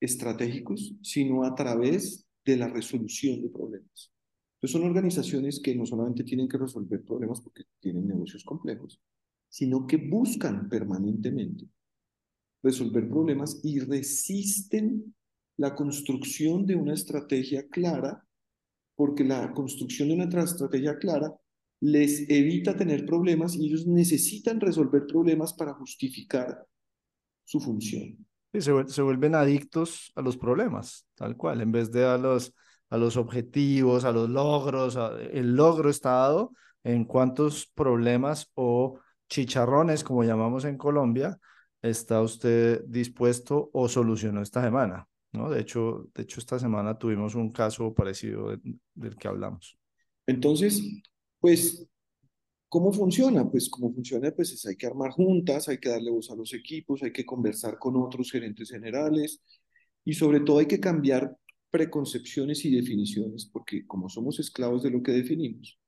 estratégicos, 0.00 0.94
sino 1.02 1.44
a 1.44 1.54
través 1.54 2.26
de 2.44 2.56
la 2.56 2.68
resolución 2.68 3.42
de 3.42 3.48
problemas. 3.48 4.12
Entonces 4.56 4.72
son 4.72 4.84
organizaciones 4.84 5.60
que 5.60 5.74
no 5.74 5.86
solamente 5.86 6.24
tienen 6.24 6.48
que 6.48 6.58
resolver 6.58 7.02
problemas 7.04 7.40
porque 7.40 7.64
tienen 7.80 8.06
negocios 8.06 8.44
complejos, 8.44 9.00
sino 9.48 9.86
que 9.86 9.96
buscan 9.96 10.68
permanentemente 10.68 11.66
resolver 12.62 13.08
problemas 13.08 13.60
y 13.62 13.80
resisten 13.80 15.14
la 15.56 15.74
construcción 15.74 16.66
de 16.66 16.76
una 16.76 16.94
estrategia 16.94 17.66
clara, 17.68 18.26
porque 18.94 19.24
la 19.24 19.52
construcción 19.52 20.08
de 20.08 20.14
una 20.14 20.42
estrategia 20.42 20.98
clara 20.98 21.34
les 21.80 22.28
evita 22.30 22.76
tener 22.76 23.04
problemas 23.04 23.54
y 23.54 23.66
ellos 23.66 23.86
necesitan 23.86 24.60
resolver 24.60 25.06
problemas 25.06 25.52
para 25.52 25.74
justificar 25.74 26.66
su 27.44 27.60
función. 27.60 28.26
Sí, 28.52 28.60
se, 28.60 28.88
se, 28.88 29.02
vuelven 29.02 29.34
adictos 29.34 30.12
a 30.14 30.22
los 30.22 30.36
problemas, 30.36 31.06
tal 31.14 31.36
cual, 31.36 31.60
en 31.60 31.72
vez 31.72 31.92
de 31.92 32.04
a 32.04 32.16
los, 32.16 32.54
a 32.90 32.96
los 32.96 33.16
objetivos, 33.16 34.04
a 34.04 34.12
los 34.12 34.30
logros. 34.30 34.98
el 35.32 35.54
logro 35.54 35.90
está 35.90 36.10
dado 36.12 36.52
en 36.84 37.04
cuántos 37.04 37.66
problemas 37.66 38.50
o 38.54 39.00
chicharrones, 39.28 40.04
como 40.04 40.24
llamamos 40.24 40.64
en 40.64 40.78
Colombia, 40.78 41.38
está 41.82 42.22
usted 42.22 42.82
dispuesto 42.86 43.70
o 43.72 43.88
solucionó 43.88 44.40
esta 44.42 44.62
semana. 44.62 45.06
¿no? 45.32 45.50
De, 45.50 45.60
hecho, 45.60 46.08
de 46.14 46.22
hecho, 46.22 46.40
esta 46.40 46.58
semana 46.58 46.98
tuvimos 46.98 47.34
un 47.34 47.50
caso 47.50 47.92
parecido 47.92 48.56
del 48.94 49.16
que 49.16 49.28
hablamos. 49.28 49.76
Entonces, 50.26 50.82
pues, 51.40 51.86
¿cómo 52.68 52.92
funciona? 52.92 53.48
Pues, 53.50 53.68
¿cómo 53.70 53.92
funciona? 53.92 54.30
Pues 54.32 54.52
es, 54.52 54.66
hay 54.66 54.76
que 54.76 54.86
armar 54.86 55.10
juntas, 55.12 55.68
hay 55.68 55.78
que 55.78 55.88
darle 55.88 56.10
voz 56.10 56.30
a 56.30 56.36
los 56.36 56.52
equipos, 56.54 57.02
hay 57.02 57.12
que 57.12 57.26
conversar 57.26 57.78
con 57.78 57.96
otros 57.96 58.30
gerentes 58.30 58.70
generales 58.70 59.40
y 60.04 60.14
sobre 60.14 60.40
todo 60.40 60.58
hay 60.58 60.66
que 60.66 60.80
cambiar 60.80 61.36
preconcepciones 61.70 62.64
y 62.64 62.74
definiciones, 62.74 63.46
porque 63.52 63.86
como 63.86 64.08
somos 64.08 64.38
esclavos 64.38 64.82
de 64.82 64.90
lo 64.90 65.02
que 65.02 65.12
definimos, 65.12 65.78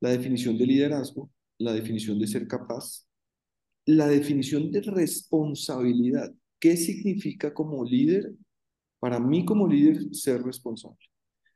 la 0.00 0.10
definición 0.10 0.56
de 0.58 0.66
liderazgo, 0.66 1.30
la 1.58 1.72
definición 1.72 2.18
de 2.18 2.26
ser 2.26 2.46
capaz, 2.46 3.06
la 3.86 4.06
definición 4.08 4.70
de 4.70 4.80
responsabilidad. 4.82 6.32
¿Qué 6.58 6.76
significa 6.76 7.52
como 7.52 7.84
líder? 7.84 8.32
Para 8.98 9.20
mí 9.20 9.44
como 9.44 9.68
líder, 9.68 10.14
ser 10.14 10.42
responsable. 10.42 10.98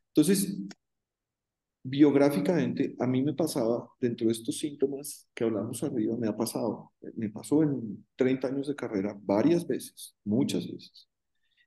Entonces, 0.09 0.59
biográficamente, 1.89 2.95
a 2.99 3.07
mí 3.07 3.23
me 3.23 3.35
pasaba, 3.35 3.89
dentro 4.01 4.27
de 4.27 4.33
estos 4.33 4.59
síntomas 4.59 5.29
que 5.35 5.45
hablamos 5.45 5.83
arriba, 5.83 6.17
me 6.17 6.29
ha 6.29 6.37
pasado, 6.37 6.93
me 7.17 7.31
pasó 7.31 7.63
en 7.63 8.07
30 8.17 8.49
años 8.49 8.69
de 8.69 8.77
carrera 8.77 9.19
varias 9.23 9.67
veces, 9.67 10.17
muchas 10.25 10.71
veces, 10.71 11.09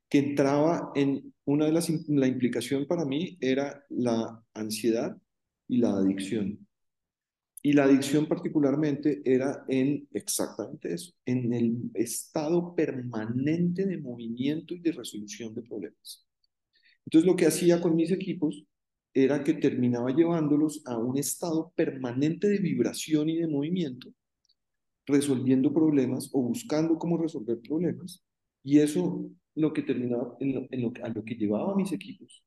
que 0.08 0.18
entraba 0.18 0.92
en 0.94 1.34
una 1.44 1.66
de 1.66 1.72
las, 1.72 1.90
la 2.08 2.26
implicación 2.26 2.86
para 2.86 3.04
mí 3.04 3.36
era 3.40 3.84
la 3.88 4.42
ansiedad 4.54 5.16
y 5.68 5.78
la 5.78 5.96
adicción. 5.96 6.66
Y 7.64 7.74
la 7.74 7.84
adicción 7.84 8.26
particularmente 8.26 9.22
era 9.24 9.64
en 9.68 10.08
exactamente 10.12 10.92
eso, 10.92 11.12
en 11.24 11.52
el 11.52 11.90
estado 11.94 12.74
permanente 12.74 13.86
de 13.86 13.98
movimiento 13.98 14.74
y 14.74 14.80
de 14.80 14.92
resolución 14.92 15.54
de 15.54 15.62
problemas. 15.62 16.26
Entonces 17.06 17.26
lo 17.26 17.36
que 17.36 17.46
hacía 17.46 17.80
con 17.80 17.94
mis 17.94 18.10
equipos 18.10 18.66
era 19.14 19.44
que 19.44 19.54
terminaba 19.54 20.10
llevándolos 20.10 20.82
a 20.86 20.96
un 20.98 21.18
estado 21.18 21.72
permanente 21.74 22.48
de 22.48 22.58
vibración 22.58 23.28
y 23.28 23.38
de 23.38 23.46
movimiento, 23.46 24.12
resolviendo 25.06 25.72
problemas 25.72 26.30
o 26.32 26.42
buscando 26.42 26.98
cómo 26.98 27.18
resolver 27.18 27.60
problemas. 27.60 28.22
Y 28.62 28.78
eso 28.78 29.30
lo 29.54 29.72
que 29.72 29.82
terminaba, 29.82 30.36
en 30.40 30.82
lo, 30.82 30.92
a 31.02 31.08
lo 31.08 31.24
que 31.24 31.34
llevaba 31.34 31.72
a 31.72 31.76
mis 31.76 31.92
equipos 31.92 32.42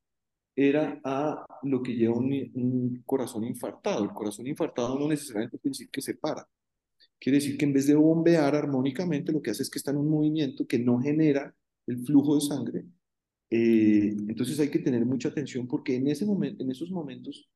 era 0.56 1.00
a 1.04 1.46
lo 1.64 1.84
que 1.84 1.94
lleva 1.96 2.16
un, 2.16 3.04
corazón 3.06 3.44
infartado. 3.44 4.04
El 4.04 4.12
corazón 4.12 4.48
infartado 4.48 4.98
no 4.98 5.08
necesariamente 5.08 5.60
quiere 5.60 5.74
decir 5.74 5.90
que 5.90 6.02
se 6.02 6.16
para. 6.16 6.48
Quiere 7.20 7.38
decir 7.40 7.58
que 7.58 7.66
en 7.66 7.74
vez 7.74 7.88
de 7.88 7.96
bombear 7.96 8.56
armónicamente, 8.56 9.32
lo 9.32 9.42
que 9.42 9.52
hace 9.52 9.64
es 9.64 9.70
que 9.70 9.80
está 9.80 9.92
en 9.92 9.98
un 9.98 10.10
movimiento 10.10 10.66
que 10.66 10.80
no 10.80 11.00
genera 11.00 11.54
el 11.88 12.06
flujo 12.06 12.36
de 12.36 12.42
sangre. 12.42 12.86
Eh, 13.50 14.16
entonces 14.28 14.60
hay 14.60 14.70
que 14.70 14.80
tener 14.80 15.06
mucha 15.06 15.30
atención 15.30 15.68
porque 15.68 15.96
en, 15.96 16.08
ese 16.08 16.26
momento, 16.26 16.64
en 16.64 16.72
esos 16.72 16.90
momentos 16.92 17.50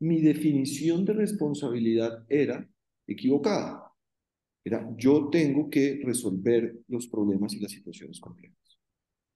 mi 0.00 0.20
definición 0.20 1.04
de 1.04 1.12
responsabilidad 1.12 2.24
era 2.28 2.66
equivocada. 3.06 3.90
Era 4.64 4.88
yo 4.96 5.28
tengo 5.30 5.68
que 5.68 6.00
resolver 6.04 6.78
los 6.88 7.06
problemas 7.08 7.52
y 7.54 7.60
las 7.60 7.70
situaciones 7.70 8.18
complejas. 8.20 8.78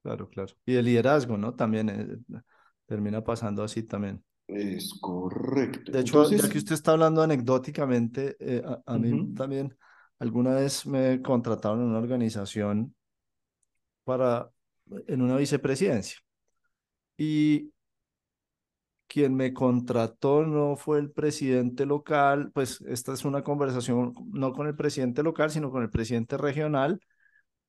Claro, 0.03 0.29
claro. 0.29 0.55
Y 0.65 0.75
el 0.75 0.87
liderazgo, 0.87 1.37
¿no? 1.37 1.55
También 1.55 1.88
eh, 1.91 2.38
termina 2.87 3.23
pasando 3.23 3.62
así 3.62 3.83
también. 3.83 4.23
Es 4.47 4.95
correcto. 4.99 5.93
De 5.93 6.00
hecho, 6.00 6.31
ya 6.31 6.49
que 6.49 6.57
usted 6.57 6.75
está 6.75 6.93
hablando 6.93 7.23
anecdóticamente, 7.23 8.37
eh, 8.41 8.62
a, 8.87 8.99
mí 8.99 9.35
también 9.35 9.77
alguna 10.19 10.55
vez 10.55 10.87
me 10.87 11.21
contrataron 11.21 11.83
en 11.83 11.88
una 11.88 11.99
organización 11.99 12.95
para, 14.05 14.50
en 15.07 15.23
una 15.23 15.37
vicepresidencia. 15.37 16.18
Y 17.16 17.73
quien 19.07 19.35
me 19.35 19.52
contrató 19.54 20.45
no 20.45 20.76
fue 20.76 20.99
el 20.99 21.11
presidente 21.11 21.87
local, 21.87 22.50
pues 22.52 22.80
esta 22.83 23.12
es 23.14 23.25
una 23.25 23.42
conversación 23.42 24.12
no 24.33 24.52
con 24.52 24.66
el 24.66 24.76
presidente 24.76 25.23
local, 25.23 25.50
sino 25.50 25.71
con 25.71 25.83
el 25.83 25.90
presidente 25.90 26.37
regional. 26.37 27.00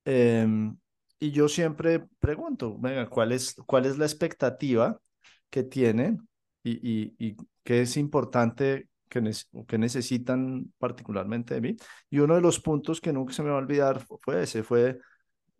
Em, 0.04 0.76
y 1.18 1.30
yo 1.32 1.48
siempre 1.48 2.06
pregunto, 2.18 2.78
venga, 2.78 3.08
¿cuál 3.08 3.32
es, 3.32 3.54
cuál 3.66 3.86
es 3.86 3.98
la 3.98 4.06
expectativa 4.06 5.00
que 5.50 5.62
tienen 5.62 6.28
y, 6.62 6.72
y, 6.72 7.14
y 7.18 7.36
qué 7.64 7.82
es 7.82 7.96
importante 7.96 8.88
que, 9.10 9.22
que 9.66 9.78
necesitan 9.78 10.72
particularmente 10.78 11.54
de 11.54 11.60
mí. 11.60 11.76
Y 12.08 12.20
uno 12.20 12.36
de 12.36 12.40
los 12.40 12.60
puntos 12.60 13.00
que 13.00 13.12
nunca 13.12 13.34
se 13.34 13.42
me 13.42 13.50
va 13.50 13.56
a 13.56 13.58
olvidar 13.58 14.04
fue 14.22 14.42
ese, 14.44 14.62
fue 14.62 14.98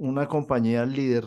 una 0.01 0.29
compañía 0.29 0.83
al 0.83 0.95
líder, 0.95 1.27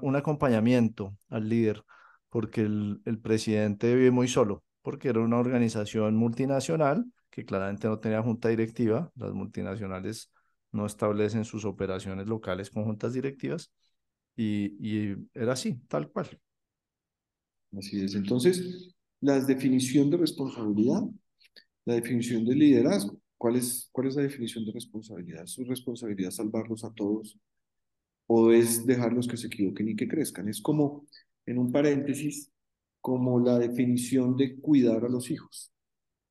un 0.00 0.16
acompañamiento 0.16 1.14
al 1.28 1.48
líder, 1.48 1.84
porque 2.30 2.62
el, 2.62 3.20
presidente 3.22 3.94
vive 3.94 4.10
muy 4.10 4.28
solo, 4.28 4.64
porque 4.80 5.10
era 5.10 5.20
una 5.20 5.38
organización 5.38 6.16
multinacional 6.16 7.04
que 7.28 7.44
claramente 7.44 7.86
no 7.86 7.98
tenía 7.98 8.22
junta 8.22 8.48
directiva, 8.48 9.12
las 9.14 9.32
multinacionales 9.34 10.32
no 10.72 10.86
establecen 10.86 11.44
sus 11.44 11.66
operaciones 11.66 12.26
locales 12.26 12.70
con 12.70 12.84
juntas 12.84 13.12
directivas, 13.12 13.70
y, 14.34 15.14
era 15.34 15.52
así, 15.52 15.78
tal 15.86 16.08
cual. 16.10 16.40
Así 17.76 18.02
es. 18.02 18.14
Entonces, 18.14 18.94
la 19.20 19.38
definición 19.40 20.08
de 20.08 20.16
responsabilidad, 20.16 21.02
la 21.84 21.94
definición 21.94 22.46
de 22.46 22.54
liderazgo. 22.54 23.20
¿Cuál 23.36 23.56
es, 23.56 23.90
¿Cuál 23.92 24.06
es 24.06 24.16
la 24.16 24.22
definición 24.22 24.64
de 24.64 24.72
responsabilidad? 24.72 25.44
¿Es 25.44 25.50
su 25.50 25.64
responsabilidad 25.64 26.30
salvarlos 26.30 26.84
a 26.84 26.92
todos? 26.94 27.38
¿O 28.28 28.52
es 28.52 28.86
dejarlos 28.86 29.26
que 29.26 29.36
se 29.36 29.48
equivoquen 29.48 29.88
y 29.88 29.96
que 29.96 30.06
crezcan? 30.06 30.48
Es 30.48 30.60
como, 30.60 31.06
en 31.46 31.58
un 31.58 31.72
paréntesis, 31.72 32.52
como 33.00 33.40
la 33.40 33.58
definición 33.58 34.36
de 34.36 34.60
cuidar 34.60 35.04
a 35.04 35.08
los 35.08 35.30
hijos. 35.30 35.72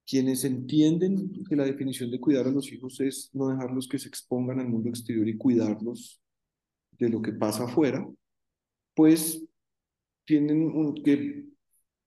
Quienes 0.05 0.45
entienden 0.45 1.43
que 1.49 1.55
la 1.55 1.65
definición 1.65 2.11
de 2.11 2.19
cuidar 2.19 2.47
a 2.47 2.51
los 2.51 2.71
hijos 2.71 2.99
es 3.01 3.29
no 3.33 3.49
dejarlos 3.49 3.87
que 3.87 3.99
se 3.99 4.07
expongan 4.07 4.59
al 4.59 4.69
mundo 4.69 4.89
exterior 4.89 5.27
y 5.27 5.37
cuidarlos 5.37 6.21
de 6.91 7.09
lo 7.09 7.21
que 7.21 7.33
pasa 7.33 7.65
afuera, 7.65 8.07
pues 8.93 9.43
tienen 10.25 10.93
que, 11.03 11.45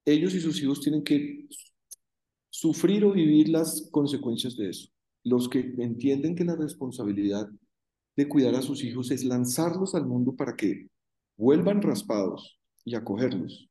ellos 0.04 0.34
y 0.34 0.40
sus 0.40 0.62
hijos 0.62 0.80
tienen 0.80 1.02
que 1.02 1.46
sufrir 2.48 3.04
o 3.04 3.12
vivir 3.12 3.48
las 3.48 3.88
consecuencias 3.90 4.56
de 4.56 4.70
eso. 4.70 4.88
Los 5.24 5.48
que 5.48 5.74
entienden 5.78 6.34
que 6.34 6.44
la 6.44 6.56
responsabilidad 6.56 7.48
de 8.16 8.28
cuidar 8.28 8.54
a 8.54 8.62
sus 8.62 8.84
hijos 8.84 9.10
es 9.10 9.24
lanzarlos 9.24 9.94
al 9.94 10.06
mundo 10.06 10.34
para 10.34 10.56
que 10.56 10.88
vuelvan 11.36 11.80
raspados 11.82 12.58
y 12.84 12.94
acogerlos, 12.94 13.70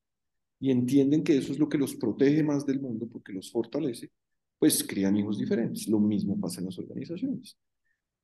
y 0.59 0.71
entienden 0.71 1.23
que 1.23 1.37
eso 1.37 1.53
es 1.53 1.59
lo 1.59 1.69
que 1.69 1.77
los 1.77 1.95
protege 1.95 2.43
más 2.43 2.65
del 2.65 2.81
mundo 2.81 3.07
porque 3.11 3.31
los 3.31 3.51
fortalece, 3.51 4.11
pues 4.57 4.83
crían 4.83 5.15
hijos 5.15 5.37
diferentes. 5.37 5.87
Lo 5.87 5.99
mismo 5.99 6.39
pasa 6.39 6.59
en 6.59 6.65
las 6.65 6.77
organizaciones. 6.77 7.57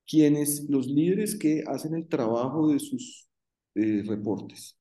Quienes, 0.05 0.69
los 0.69 0.87
líderes 0.87 1.35
que 1.35 1.63
hacen 1.65 1.95
el 1.95 2.07
trabajo 2.07 2.67
de 2.67 2.79
sus 2.79 3.27
eh, 3.73 4.03
reportes, 4.05 4.77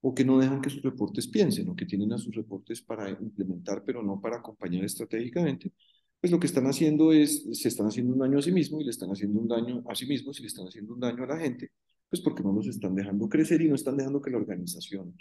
o 0.00 0.14
que 0.14 0.24
no 0.24 0.38
dejan 0.38 0.60
que 0.60 0.70
sus 0.70 0.82
reportes 0.82 1.26
piensen, 1.26 1.68
o 1.68 1.74
que 1.74 1.86
tienen 1.86 2.12
a 2.12 2.18
sus 2.18 2.34
reportes 2.34 2.82
para 2.82 3.10
implementar, 3.10 3.82
pero 3.84 4.02
no 4.02 4.20
para 4.20 4.36
acompañar 4.36 4.84
estratégicamente, 4.84 5.72
pues 6.20 6.32
lo 6.32 6.40
que 6.40 6.46
están 6.46 6.66
haciendo 6.66 7.12
es, 7.12 7.44
se 7.52 7.68
están 7.68 7.86
haciendo 7.86 8.12
un 8.12 8.18
daño 8.18 8.38
a 8.38 8.42
sí 8.42 8.52
mismos 8.52 8.82
y 8.82 8.84
le 8.84 8.90
están 8.90 9.10
haciendo 9.10 9.40
un 9.40 9.48
daño 9.48 9.84
a 9.88 9.94
sí 9.94 10.06
mismos 10.06 10.38
y 10.38 10.42
le 10.42 10.48
están 10.48 10.66
haciendo 10.66 10.94
un 10.94 11.00
daño 11.00 11.24
a 11.24 11.26
la 11.26 11.38
gente, 11.38 11.70
pues 12.10 12.20
porque 12.22 12.42
no 12.42 12.52
los 12.52 12.66
están 12.66 12.94
dejando 12.94 13.28
crecer 13.28 13.62
y 13.62 13.68
no 13.68 13.74
están 13.74 13.96
dejando 13.96 14.20
que 14.20 14.30
la 14.30 14.38
organización 14.38 15.16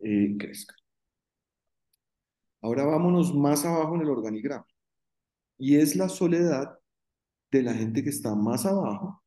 eh, 0.00 0.34
crezca. 0.38 0.74
Ahora 2.62 2.84
vámonos 2.84 3.34
más 3.34 3.64
abajo 3.64 3.94
en 3.94 4.02
el 4.02 4.08
organigrama. 4.08 4.66
Y 5.58 5.76
es 5.76 5.94
la 5.94 6.08
soledad 6.08 6.78
de 7.50 7.62
la 7.62 7.74
gente 7.74 8.02
que 8.02 8.10
está 8.10 8.34
más 8.34 8.66
abajo 8.66 9.22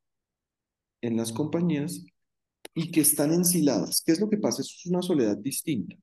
en 1.02 1.16
las 1.16 1.32
compañías 1.32 2.06
y 2.74 2.92
que 2.92 3.02
están 3.02 3.32
ensiladas. 3.32 4.02
¿Qué 4.06 4.12
es 4.12 4.20
lo 4.20 4.30
que 4.30 4.38
pasa? 4.38 4.62
Es 4.62 4.86
una 4.88 5.02
soledad 5.02 5.38
distinta, 5.38 5.96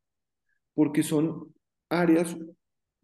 porque 0.74 1.02
son 1.02 1.54
áreas 1.90 2.36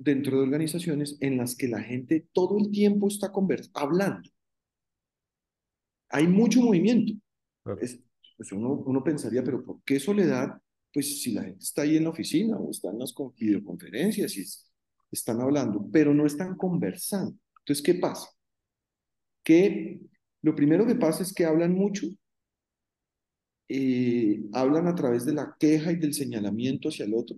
dentro 0.01 0.39
de 0.39 0.45
organizaciones 0.45 1.19
en 1.21 1.37
las 1.37 1.55
que 1.55 1.69
la 1.69 1.83
gente 1.83 2.27
todo 2.33 2.59
el 2.59 2.71
tiempo 2.71 3.09
está 3.09 3.31
hablando. 3.75 4.29
Hay 6.09 6.27
mucho 6.27 6.63
movimiento. 6.63 7.13
Es, 7.81 8.01
pues 8.37 8.51
uno, 8.53 8.73
uno 8.87 9.05
pensaría, 9.05 9.45
pero 9.45 9.63
¿por 9.63 9.83
qué 9.85 10.01
soledad? 10.01 10.59
Pues 10.93 11.23
si 11.23 11.33
la 11.33 11.45
gente 11.45 11.63
está 11.63 11.83
ahí 11.83 11.99
en 11.99 12.05
la 12.05 12.11
oficina 12.11 12.57
o 12.57 12.71
está 12.71 12.91
en 12.91 12.99
las 12.99 13.15
videoconferencias 13.37 14.37
y 14.37 14.45
están 15.13 15.41
hablando, 15.41 15.87
pero 15.93 16.15
no 16.15 16.25
están 16.25 16.57
conversando. 16.57 17.37
Entonces, 17.59 17.85
¿qué 17.85 17.95
pasa? 17.95 18.27
Que 19.45 20.01
lo 20.41 20.57
primero 20.57 20.87
que 20.87 20.95
pasa 20.95 21.23
es 21.23 21.35
que 21.35 21.45
hablan 21.45 21.75
mucho, 21.75 22.07
eh, 23.69 24.43
hablan 24.53 24.89
a 24.89 24.95
través 24.95 25.27
de 25.27 25.35
la 25.35 25.55
queja 25.61 25.93
y 25.93 25.97
del 25.97 26.15
señalamiento 26.15 26.89
hacia 26.89 27.05
el 27.05 27.15
otro, 27.15 27.37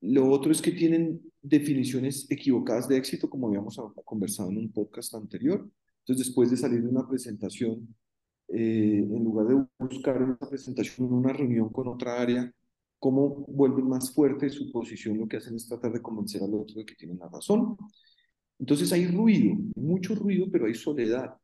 lo 0.00 0.28
otro 0.30 0.52
es 0.52 0.60
que 0.60 0.72
tienen 0.72 1.20
definiciones 1.42 2.30
equivocadas 2.30 2.88
de 2.88 2.96
éxito, 2.96 3.30
como 3.30 3.48
habíamos 3.48 3.80
conversado 4.04 4.50
en 4.50 4.58
un 4.58 4.72
podcast 4.72 5.14
anterior. 5.14 5.68
Entonces, 6.00 6.26
después 6.26 6.50
de 6.50 6.56
salir 6.56 6.82
de 6.82 6.88
una 6.88 7.08
presentación, 7.08 7.94
eh, 8.48 8.98
en 8.98 9.24
lugar 9.24 9.46
de 9.48 9.66
buscar 9.78 10.22
una 10.22 10.36
presentación, 10.38 11.12
una 11.12 11.32
reunión 11.32 11.70
con 11.70 11.88
otra 11.88 12.20
área, 12.20 12.52
cómo 12.98 13.44
vuelven 13.48 13.88
más 13.88 14.12
fuerte 14.12 14.50
su 14.50 14.70
posición, 14.70 15.18
lo 15.18 15.28
que 15.28 15.38
hacen 15.38 15.56
es 15.56 15.68
tratar 15.68 15.92
de 15.92 16.02
convencer 16.02 16.42
al 16.42 16.54
otro 16.54 16.76
de 16.76 16.86
que 16.86 16.94
tienen 16.94 17.18
la 17.18 17.28
razón. 17.28 17.76
Entonces 18.58 18.92
hay 18.92 19.06
ruido, 19.08 19.56
mucho 19.76 20.14
ruido, 20.14 20.46
pero 20.50 20.66
hay 20.66 20.74
soledad, 20.74 21.36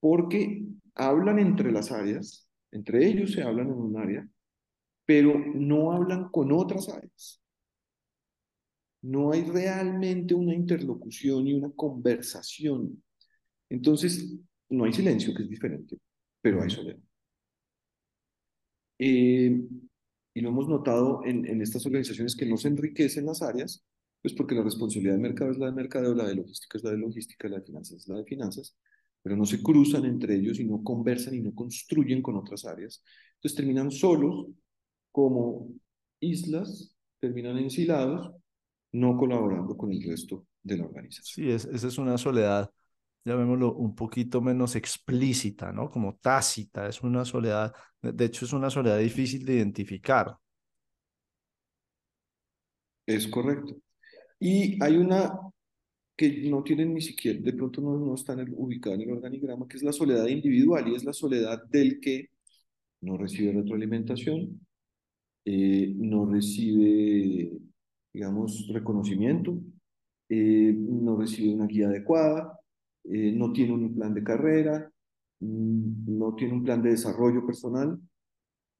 porque 0.00 0.64
hablan 0.94 1.38
entre 1.38 1.72
las 1.72 1.92
áreas, 1.92 2.48
entre 2.72 3.06
ellos 3.06 3.32
se 3.32 3.42
hablan 3.42 3.68
en 3.68 3.74
un 3.74 3.96
área, 3.98 4.28
pero 5.04 5.38
no 5.54 5.92
hablan 5.92 6.28
con 6.30 6.52
otras 6.52 6.88
áreas 6.88 7.40
no 9.06 9.32
hay 9.32 9.44
realmente 9.44 10.34
una 10.34 10.54
interlocución 10.54 11.46
y 11.46 11.54
una 11.54 11.70
conversación. 11.70 13.02
Entonces, 13.68 14.36
no 14.68 14.84
hay 14.84 14.92
silencio, 14.92 15.32
que 15.34 15.44
es 15.44 15.48
diferente, 15.48 15.96
pero 16.40 16.60
hay 16.62 16.70
soledad. 16.70 16.98
Eh, 18.98 19.60
y 20.34 20.40
lo 20.40 20.48
hemos 20.48 20.68
notado 20.68 21.22
en, 21.24 21.46
en, 21.46 21.62
estas 21.62 21.86
organizaciones 21.86 22.34
que 22.34 22.46
no 22.46 22.56
se 22.56 22.68
enriquecen 22.68 23.26
las 23.26 23.42
áreas, 23.42 23.84
pues 24.22 24.34
porque 24.34 24.54
la 24.54 24.62
responsabilidad 24.62 25.14
de 25.14 25.22
mercado 25.22 25.52
es 25.52 25.58
la 25.58 25.66
de 25.66 25.72
mercadeo, 25.72 26.14
la 26.14 26.26
de 26.26 26.34
logística 26.34 26.76
es 26.76 26.84
la 26.84 26.90
de 26.90 26.98
logística, 26.98 27.48
la 27.48 27.58
de 27.58 27.64
finanzas 27.64 27.98
es 27.98 28.08
la 28.08 28.16
de 28.16 28.24
finanzas, 28.24 28.76
pero 29.22 29.36
no 29.36 29.46
se 29.46 29.62
cruzan 29.62 30.04
entre 30.04 30.34
ellos 30.34 30.58
y 30.58 30.64
no 30.64 30.82
conversan 30.82 31.34
y 31.34 31.40
no 31.40 31.54
construyen 31.54 32.22
con 32.22 32.36
otras 32.36 32.64
áreas. 32.64 33.02
Entonces 33.36 33.56
terminan 33.56 33.90
solos 33.90 34.48
como 35.12 35.68
islas, 36.20 36.94
terminan 37.20 37.58
ensilados 37.58 38.34
no 38.96 39.16
colaborando 39.16 39.76
con 39.76 39.92
el 39.92 40.02
resto 40.02 40.46
de 40.62 40.78
la 40.78 40.84
organización. 40.84 41.46
Sí, 41.46 41.50
es, 41.50 41.64
esa 41.66 41.88
es 41.88 41.98
una 41.98 42.16
soledad, 42.16 42.70
llamémoslo 43.24 43.74
un 43.74 43.94
poquito 43.94 44.40
menos 44.40 44.74
explícita, 44.74 45.72
¿no? 45.72 45.90
Como 45.90 46.16
tácita, 46.16 46.88
es 46.88 47.02
una 47.02 47.24
soledad, 47.24 47.74
de 48.00 48.24
hecho 48.24 48.44
es 48.44 48.52
una 48.52 48.70
soledad 48.70 48.98
difícil 48.98 49.44
de 49.44 49.54
identificar. 49.54 50.36
Es 53.06 53.28
correcto. 53.28 53.76
Y 54.40 54.82
hay 54.82 54.96
una 54.96 55.38
que 56.16 56.48
no 56.48 56.62
tienen 56.62 56.94
ni 56.94 57.02
siquiera, 57.02 57.38
de 57.40 57.52
pronto 57.52 57.82
no, 57.82 57.98
no 57.98 58.14
están 58.14 58.46
ubicada 58.56 58.96
en 58.96 59.02
el 59.02 59.10
organigrama, 59.10 59.68
que 59.68 59.76
es 59.76 59.82
la 59.82 59.92
soledad 59.92 60.26
individual 60.26 60.88
y 60.88 60.94
es 60.94 61.04
la 61.04 61.12
soledad 61.12 61.62
del 61.66 62.00
que 62.00 62.30
no 63.02 63.18
recibe 63.18 63.52
retroalimentación, 63.52 64.66
eh, 65.44 65.92
no 65.94 66.24
recibe 66.24 67.52
digamos, 68.16 68.66
reconocimiento, 68.68 69.60
eh, 70.30 70.74
no 70.74 71.18
recibe 71.18 71.54
una 71.54 71.66
guía 71.66 71.88
adecuada, 71.88 72.58
eh, 73.04 73.30
no 73.32 73.52
tiene 73.52 73.74
un 73.74 73.94
plan 73.94 74.14
de 74.14 74.24
carrera, 74.24 74.90
mm, 75.40 76.18
no 76.18 76.34
tiene 76.34 76.54
un 76.54 76.64
plan 76.64 76.82
de 76.82 76.90
desarrollo 76.90 77.44
personal. 77.44 78.00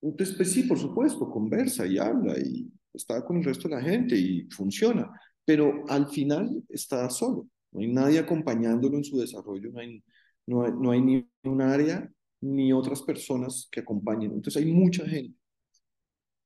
Entonces, 0.00 0.34
pues 0.36 0.52
sí, 0.52 0.62
por 0.62 0.78
supuesto, 0.78 1.28
conversa 1.28 1.86
y 1.86 1.98
habla 1.98 2.38
y 2.38 2.66
está 2.94 3.22
con 3.26 3.36
el 3.36 3.44
resto 3.44 3.68
de 3.68 3.74
la 3.74 3.82
gente 3.82 4.16
y 4.16 4.48
funciona, 4.48 5.10
pero 5.44 5.84
al 5.88 6.08
final 6.08 6.64
está 6.70 7.10
solo, 7.10 7.46
no 7.72 7.80
hay 7.80 7.92
nadie 7.92 8.18
acompañándolo 8.18 8.96
en 8.96 9.04
su 9.04 9.18
desarrollo, 9.18 9.70
no 9.70 9.80
hay, 9.80 10.02
no 10.46 10.66
no 10.68 10.90
hay 10.92 11.02
ni 11.02 11.28
un 11.44 11.60
área 11.60 12.10
ni 12.40 12.72
otras 12.72 13.02
personas 13.02 13.68
que 13.70 13.80
acompañen. 13.80 14.32
Entonces 14.32 14.62
hay 14.62 14.72
mucha 14.72 15.06
gente 15.06 15.36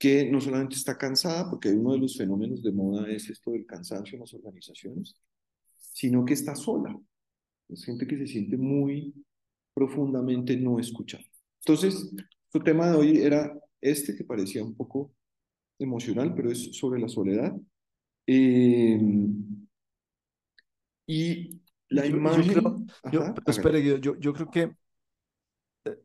que 0.01 0.31
no 0.31 0.41
solamente 0.41 0.77
está 0.77 0.97
cansada, 0.97 1.51
porque 1.51 1.69
uno 1.69 1.93
de 1.93 1.99
los 1.99 2.17
fenómenos 2.17 2.63
de 2.63 2.73
moda 2.73 3.07
es 3.11 3.29
esto 3.29 3.51
del 3.51 3.67
cansancio 3.67 4.15
en 4.15 4.21
las 4.21 4.33
organizaciones, 4.33 5.15
sino 5.77 6.25
que 6.25 6.33
está 6.33 6.57
sola. 6.57 6.99
Es 7.69 7.85
gente 7.85 8.07
que 8.07 8.17
se 8.17 8.27
siente 8.27 8.57
muy 8.57 9.13
profundamente 9.75 10.57
no 10.57 10.79
escuchada. 10.79 11.23
Entonces, 11.59 12.11
su 12.51 12.61
tema 12.61 12.91
de 12.91 12.97
hoy 12.97 13.19
era 13.19 13.55
este, 13.79 14.17
que 14.17 14.25
parecía 14.25 14.65
un 14.65 14.75
poco 14.75 15.13
emocional, 15.79 16.35
pero 16.35 16.51
es 16.51 16.75
sobre 16.75 16.99
la 16.99 17.09
soledad. 17.09 17.55
Em, 18.27 19.67
y 21.07 21.61
la 21.91 22.07
imagen... 22.07 22.87
Yo, 23.13 23.35
espere, 23.47 24.01
yo, 24.01 24.19
yo 24.19 24.33
creo 24.33 24.51
que 24.51 24.75
eh, 25.85 25.99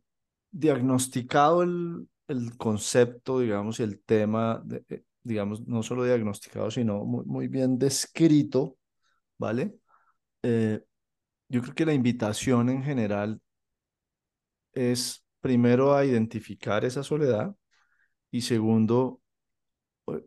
diagnosticado 0.52 1.64
el, 1.64 2.10
el 2.28 2.58
concepto, 2.58 3.40
digamos, 3.40 3.80
y 3.80 3.84
el 3.84 4.02
tema, 4.04 4.64
eh, 4.90 5.04
digamos, 5.24 5.68
no 5.68 5.84
solo 5.84 6.04
diagnosticado, 6.06 6.72
sino 6.72 7.04
muy, 7.06 7.26
muy 7.26 7.48
bien 7.48 7.78
descrito, 7.78 8.78
¿vale? 9.38 9.76
Eh, 10.44 10.82
yo 11.50 11.62
creo 11.62 11.76
que 11.76 11.86
la 11.86 11.94
invitación 11.94 12.70
en 12.70 12.84
general 12.84 13.42
es 14.74 15.24
primero 15.42 15.96
a 15.96 16.06
identificar 16.06 16.86
esa 16.86 17.04
soledad 17.04 17.56
y 18.32 18.42
segundo, 18.42 19.22
eh, 20.08 20.24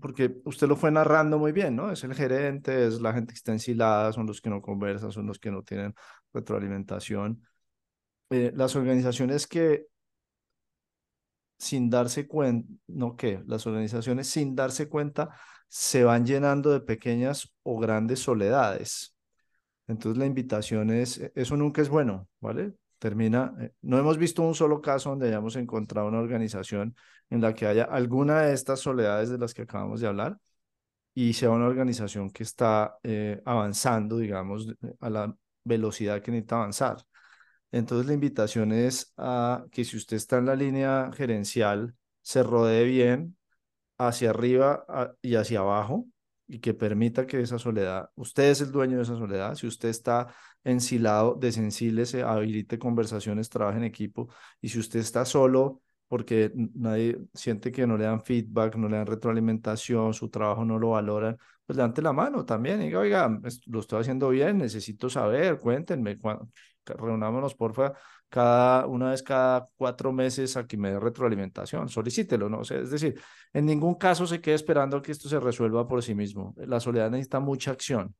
porque 0.00 0.40
usted 0.44 0.68
lo 0.68 0.76
fue 0.76 0.90
narrando 0.92 1.38
muy 1.38 1.52
bien, 1.52 1.76
¿no? 1.76 1.92
Es 1.92 2.04
el 2.04 2.14
gerente, 2.14 2.86
es 2.86 3.00
la 3.00 3.12
gente 3.14 3.32
que 3.34 3.38
está 3.38 3.52
ensilada, 3.52 4.12
son 4.12 4.26
los 4.26 4.40
que 4.40 4.50
no 4.50 4.62
conversan, 4.62 5.12
son 5.12 5.26
los 5.26 5.38
que 5.38 5.50
no 5.50 5.62
tienen 5.62 5.94
retroalimentación. 6.32 7.42
las 8.30 8.74
organizaciones 8.76 9.46
que 9.46 9.86
sin 11.58 11.90
darse 11.90 12.26
cuenta, 12.26 12.68
no 12.86 13.16
que 13.16 13.42
las 13.46 13.66
organizaciones 13.66 14.28
sin 14.28 14.54
darse 14.54 14.88
cuenta 14.88 15.30
se 15.68 16.04
van 16.04 16.26
llenando 16.26 16.70
de 16.72 16.80
pequeñas 16.80 17.52
o 17.62 17.78
grandes 17.78 18.20
soledades. 18.20 19.14
Entonces 19.86 20.18
la 20.18 20.26
invitación 20.26 20.90
es, 20.90 21.18
e, 21.18 21.32
eso 21.34 21.56
nunca 21.56 21.82
es 21.82 21.88
bueno, 21.88 22.28
¿vale? 22.40 22.74
Termina, 22.98 23.54
eh, 23.60 23.72
no 23.82 23.98
hemos 23.98 24.18
visto 24.18 24.42
un 24.42 24.54
solo 24.54 24.80
caso 24.80 25.10
donde 25.10 25.28
hayamos 25.28 25.56
encontrado 25.56 26.08
una 26.08 26.18
organización 26.18 26.96
en 27.30 27.40
la 27.40 27.54
que 27.54 27.66
haya 27.66 27.84
alguna 27.84 28.42
de 28.42 28.54
estas 28.54 28.80
soledades 28.80 29.30
de 29.30 29.38
las 29.38 29.54
que 29.54 29.62
acabamos 29.62 30.00
de 30.00 30.08
hablar 30.08 30.38
y 31.14 31.32
sea 31.32 31.50
una 31.50 31.66
organización 31.66 32.30
que 32.30 32.42
está 32.42 32.98
eh, 33.02 33.40
avanzando, 33.44 34.18
digamos, 34.18 34.68
a 35.00 35.10
la 35.10 35.36
velocidad 35.64 36.22
que 36.22 36.30
necesita 36.30 36.56
avanzar. 36.56 36.96
Entonces 37.72 38.06
la 38.06 38.14
invitación 38.14 38.72
es 38.72 39.12
a 39.16 39.66
que 39.70 39.84
si 39.84 39.96
usted 39.96 40.16
está 40.16 40.38
en 40.38 40.46
la 40.46 40.56
línea 40.56 41.10
gerencial, 41.14 41.94
se 42.22 42.42
rodee 42.42 42.84
bien 42.84 43.36
hacia 43.98 44.30
arriba 44.30 44.84
y 45.22 45.36
hacia 45.36 45.60
abajo 45.60 46.06
y 46.48 46.60
que 46.60 46.74
permita 46.74 47.26
que 47.26 47.40
esa 47.40 47.58
soledad, 47.58 48.10
usted 48.14 48.50
es 48.50 48.60
el 48.60 48.70
dueño 48.70 48.96
de 48.96 49.02
esa 49.02 49.16
soledad, 49.16 49.54
si 49.56 49.66
usted 49.66 49.88
está 49.88 50.28
ensilado, 50.62 51.38
se 52.04 52.22
habilite 52.22 52.78
conversaciones, 52.78 53.48
trabaje 53.48 53.78
en 53.78 53.84
equipo. 53.84 54.28
Y 54.60 54.68
si 54.68 54.78
usted 54.78 55.00
está 55.00 55.24
solo 55.24 55.82
porque 56.08 56.52
nadie 56.74 57.18
siente 57.34 57.72
que 57.72 57.86
no 57.86 57.96
le 57.96 58.04
dan 58.04 58.22
feedback, 58.22 58.76
no 58.76 58.88
le 58.88 58.96
dan 58.96 59.06
retroalimentación, 59.06 60.14
su 60.14 60.28
trabajo 60.28 60.64
no 60.64 60.78
lo 60.78 60.90
valoran, 60.90 61.36
pues 61.64 61.76
levante 61.76 62.00
la 62.00 62.12
mano 62.12 62.44
también 62.44 62.80
y 62.80 62.86
diga, 62.86 63.00
oiga, 63.00 63.40
lo 63.66 63.80
estoy 63.80 64.00
haciendo 64.00 64.28
bien, 64.28 64.58
necesito 64.58 65.10
saber, 65.10 65.58
cuéntenme, 65.58 66.16
reunámonos 66.94 67.54
porfa 67.54 67.92
cada 68.28 68.86
una 68.86 69.10
vez 69.10 69.22
cada 69.22 69.68
cuatro 69.76 70.12
meses 70.12 70.56
a 70.56 70.66
que 70.66 70.76
me 70.76 70.90
dé 70.90 71.00
retroalimentación, 71.00 71.88
solicítelo, 71.88 72.48
¿no? 72.48 72.62
es 72.62 72.90
decir, 72.90 73.20
en 73.52 73.66
ningún 73.66 73.94
caso 73.94 74.26
se 74.26 74.40
quede 74.40 74.54
esperando 74.56 75.00
que 75.00 75.12
esto 75.12 75.28
se 75.28 75.38
resuelva 75.40 75.86
por 75.86 76.02
sí 76.02 76.14
mismo. 76.14 76.54
La 76.56 76.80
soledad 76.80 77.10
necesita 77.10 77.40
mucha 77.40 77.70
acción. 77.70 78.14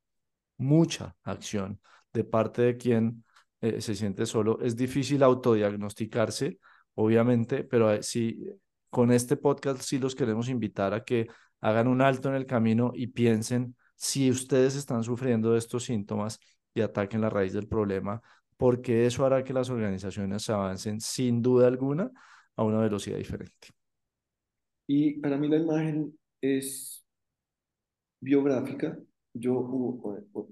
mucha 0.58 1.16
acción 1.22 1.80
de 2.12 2.24
parte 2.24 2.62
de 2.62 2.76
quien 2.76 3.24
eh, 3.60 3.80
se 3.80 3.94
siente 3.94 4.26
solo. 4.26 4.58
Es 4.60 4.76
difícil 4.76 5.22
autodiagnosticarse, 5.22 6.58
obviamente, 6.94 7.64
pero 7.64 7.92
eh, 7.92 8.02
sí, 8.02 8.44
con 8.90 9.12
este 9.12 9.36
podcast 9.36 9.82
sí 9.82 9.98
los 9.98 10.14
queremos 10.14 10.48
invitar 10.48 10.94
a 10.94 11.04
que 11.04 11.28
hagan 11.60 11.88
un 11.88 12.00
alto 12.00 12.28
en 12.28 12.36
el 12.36 12.46
camino 12.46 12.92
y 12.94 13.08
piensen 13.08 13.76
si 13.94 14.30
ustedes 14.30 14.76
están 14.76 15.02
sufriendo 15.02 15.56
estos 15.56 15.84
síntomas 15.84 16.38
y 16.74 16.82
ataquen 16.82 17.20
la 17.22 17.30
raíz 17.30 17.52
del 17.52 17.66
problema, 17.66 18.20
porque 18.56 19.06
eso 19.06 19.24
hará 19.24 19.44
que 19.44 19.52
las 19.52 19.70
organizaciones 19.70 20.48
avancen 20.48 21.00
sin 21.00 21.42
duda 21.42 21.66
alguna 21.66 22.10
a 22.56 22.64
una 22.64 22.80
velocidad 22.80 23.18
diferente. 23.18 23.68
Y 24.86 25.20
para 25.20 25.36
mí 25.36 25.48
la 25.48 25.58
imagen 25.58 26.18
es 26.40 27.04
biográfica. 28.20 28.98
Yo 29.34 30.00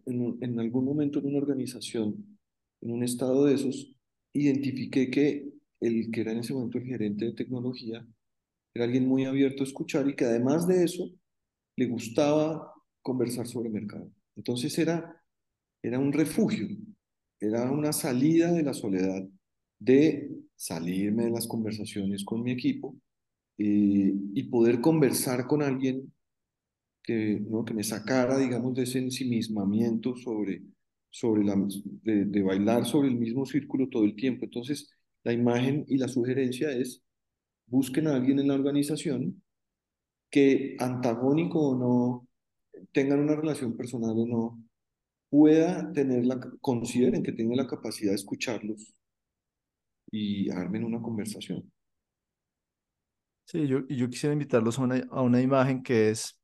en, 0.05 0.61
algún 0.61 0.85
momento 0.85 1.19
en 1.19 1.27
una 1.27 1.39
organización, 1.39 2.39
en 2.83 2.91
un 2.91 3.03
estado 3.03 3.47
de 3.47 3.55
esos, 3.55 3.95
identifiqué 4.33 5.11
que 5.11 5.49
el 5.81 6.11
que 6.11 6.21
era 6.21 6.33
en 6.33 6.39
ese 6.39 6.53
momento 6.53 6.79
el 6.79 6.85
gerente 6.85 7.25
de 7.25 7.33
tecnología 7.33 8.07
era 8.75 8.85
alguien 8.85 9.07
muy 9.07 9.25
abierto 9.25 9.63
a 9.63 9.67
escuchar 9.67 10.09
y 10.09 10.17
que 10.17 10.25
además 10.25 10.67
de 10.67 10.85
eso 10.85 11.11
le 11.77 11.87
gustaba 11.87 12.73
conversar 13.01 13.47
sobre 13.47 13.71
mercado. 13.71 14.11
Entonces 14.37 14.77
era, 14.79 15.23
era 15.83 15.99
un 15.99 16.13
refugio, 16.13 16.69
era 17.47 17.71
una 17.71 17.93
salida 17.93 18.53
de 18.53 18.63
la 18.63 18.75
soledad, 18.75 19.27
de 19.79 20.31
salirme 20.57 21.25
de 21.25 21.31
las 21.31 21.47
conversaciones 21.47 22.25
con 22.25 22.43
mi 22.43 22.53
equipo 22.53 22.97
y 23.57 24.43
poder 24.45 24.81
conversar 24.81 25.47
con 25.47 25.63
alguien 25.63 26.13
que, 27.05 27.41
¿no? 27.49 27.65
que 27.65 27.75
me 27.75 27.85
sacara, 27.85 28.39
digamos, 28.39 28.75
de 28.75 28.83
ese 28.85 28.99
ensimismamiento 28.99 30.17
sobre, 30.17 30.63
sobre 31.11 31.45
la, 31.45 31.55
de, 32.03 32.25
de 32.25 32.43
bailar 32.43 32.87
sobre 32.87 33.09
el 33.09 33.17
mismo 33.17 33.45
círculo 33.47 33.89
todo 33.89 34.05
el 34.05 34.17
tiempo. 34.17 34.47
Entonces, 34.47 34.91
la 35.23 35.33
imagen 35.33 35.85
y 35.89 35.99
la 35.99 36.09
sugerencia 36.09 36.71
es, 36.73 37.03
busquen 37.67 38.09
a 38.09 38.17
alguien 38.17 38.39
en 38.41 38.49
la 38.49 38.55
organización 38.55 39.43
que 40.31 40.77
antagónico 40.81 41.61
o 41.61 41.77
no, 41.77 42.29
tengan 42.93 43.21
una 43.21 43.37
relación 43.37 43.77
personal 43.77 44.19
o 44.19 44.27
no, 44.27 44.65
pueda 45.35 45.93
tener 45.93 46.25
la, 46.25 46.39
consideren 46.61 47.21
que 47.21 47.33
tenga 47.33 47.57
la 47.57 47.67
capacidad 47.67 48.13
de 48.13 48.15
escucharlos 48.15 48.95
y 50.09 50.49
armen 50.49 50.85
una 50.85 51.03
conversación. 51.03 51.73
Sí, 53.45 53.67
yo, 53.67 53.85
yo 53.89 54.09
quisiera 54.09 54.33
invitarlos 54.33 54.79
a 54.79 54.83
una, 54.83 55.05
a 55.11 55.23
una 55.23 55.43
imagen 55.43 55.83
que 55.83 56.11
es, 56.11 56.41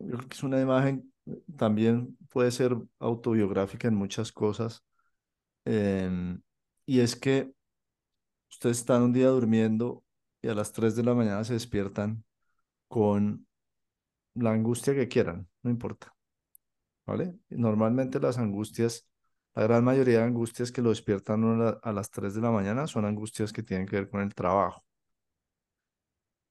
yo 0.00 0.16
creo 0.16 0.28
que 0.28 0.34
es 0.34 0.42
una 0.42 0.60
imagen, 0.60 1.12
también 1.56 2.18
puede 2.30 2.50
ser 2.50 2.76
autobiográfica 2.98 3.86
en 3.86 3.94
muchas 3.94 4.32
cosas, 4.32 4.84
em, 5.64 6.42
y 6.84 6.98
es 6.98 7.14
que 7.14 7.52
ustedes 8.50 8.78
están 8.78 9.02
un 9.02 9.12
día 9.12 9.28
durmiendo 9.28 10.02
y 10.42 10.48
a 10.48 10.54
las 10.54 10.72
3 10.72 10.96
de 10.96 11.04
la 11.04 11.14
mañana 11.14 11.44
se 11.44 11.52
despiertan 11.52 12.24
con 12.88 13.46
la 14.34 14.50
angustia 14.50 14.96
que 14.96 15.06
quieran, 15.06 15.48
no 15.62 15.70
importa. 15.70 16.12
¿Vale? 17.06 17.34
Normalmente 17.50 18.20
las 18.20 18.38
angustias, 18.38 19.08
la 19.54 19.64
gran 19.64 19.84
mayoría 19.84 20.18
de 20.18 20.24
angustias 20.24 20.70
que 20.72 20.82
lo 20.82 20.90
despiertan 20.90 21.78
a, 21.82 21.92
las 21.92 22.10
3 22.10 22.34
de 22.34 22.40
la 22.40 22.50
mañana 22.50 22.86
son 22.86 23.04
angustias 23.04 23.52
que 23.52 23.62
tienen 23.62 23.86
que 23.86 23.96
ver 23.96 24.08
con 24.08 24.20
el 24.22 24.34
trabajo. 24.34 24.84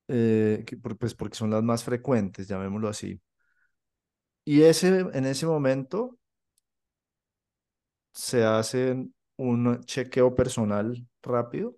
Eh, 0.07 0.65
pues 0.99 1.15
porque 1.15 1.37
son 1.37 1.51
las 1.51 1.63
más 1.63 1.83
frecuentes, 1.83 2.47
llamémoslo 2.47 2.89
así. 2.89 3.21
Y 4.45 4.61
ese, 4.63 4.99
en 5.13 5.25
ese 5.25 5.45
momento 5.45 6.17
se 8.13 8.43
hace 8.43 9.07
un 9.37 9.81
chequeo 9.85 10.35
personal 10.35 11.07
rápido 11.21 11.75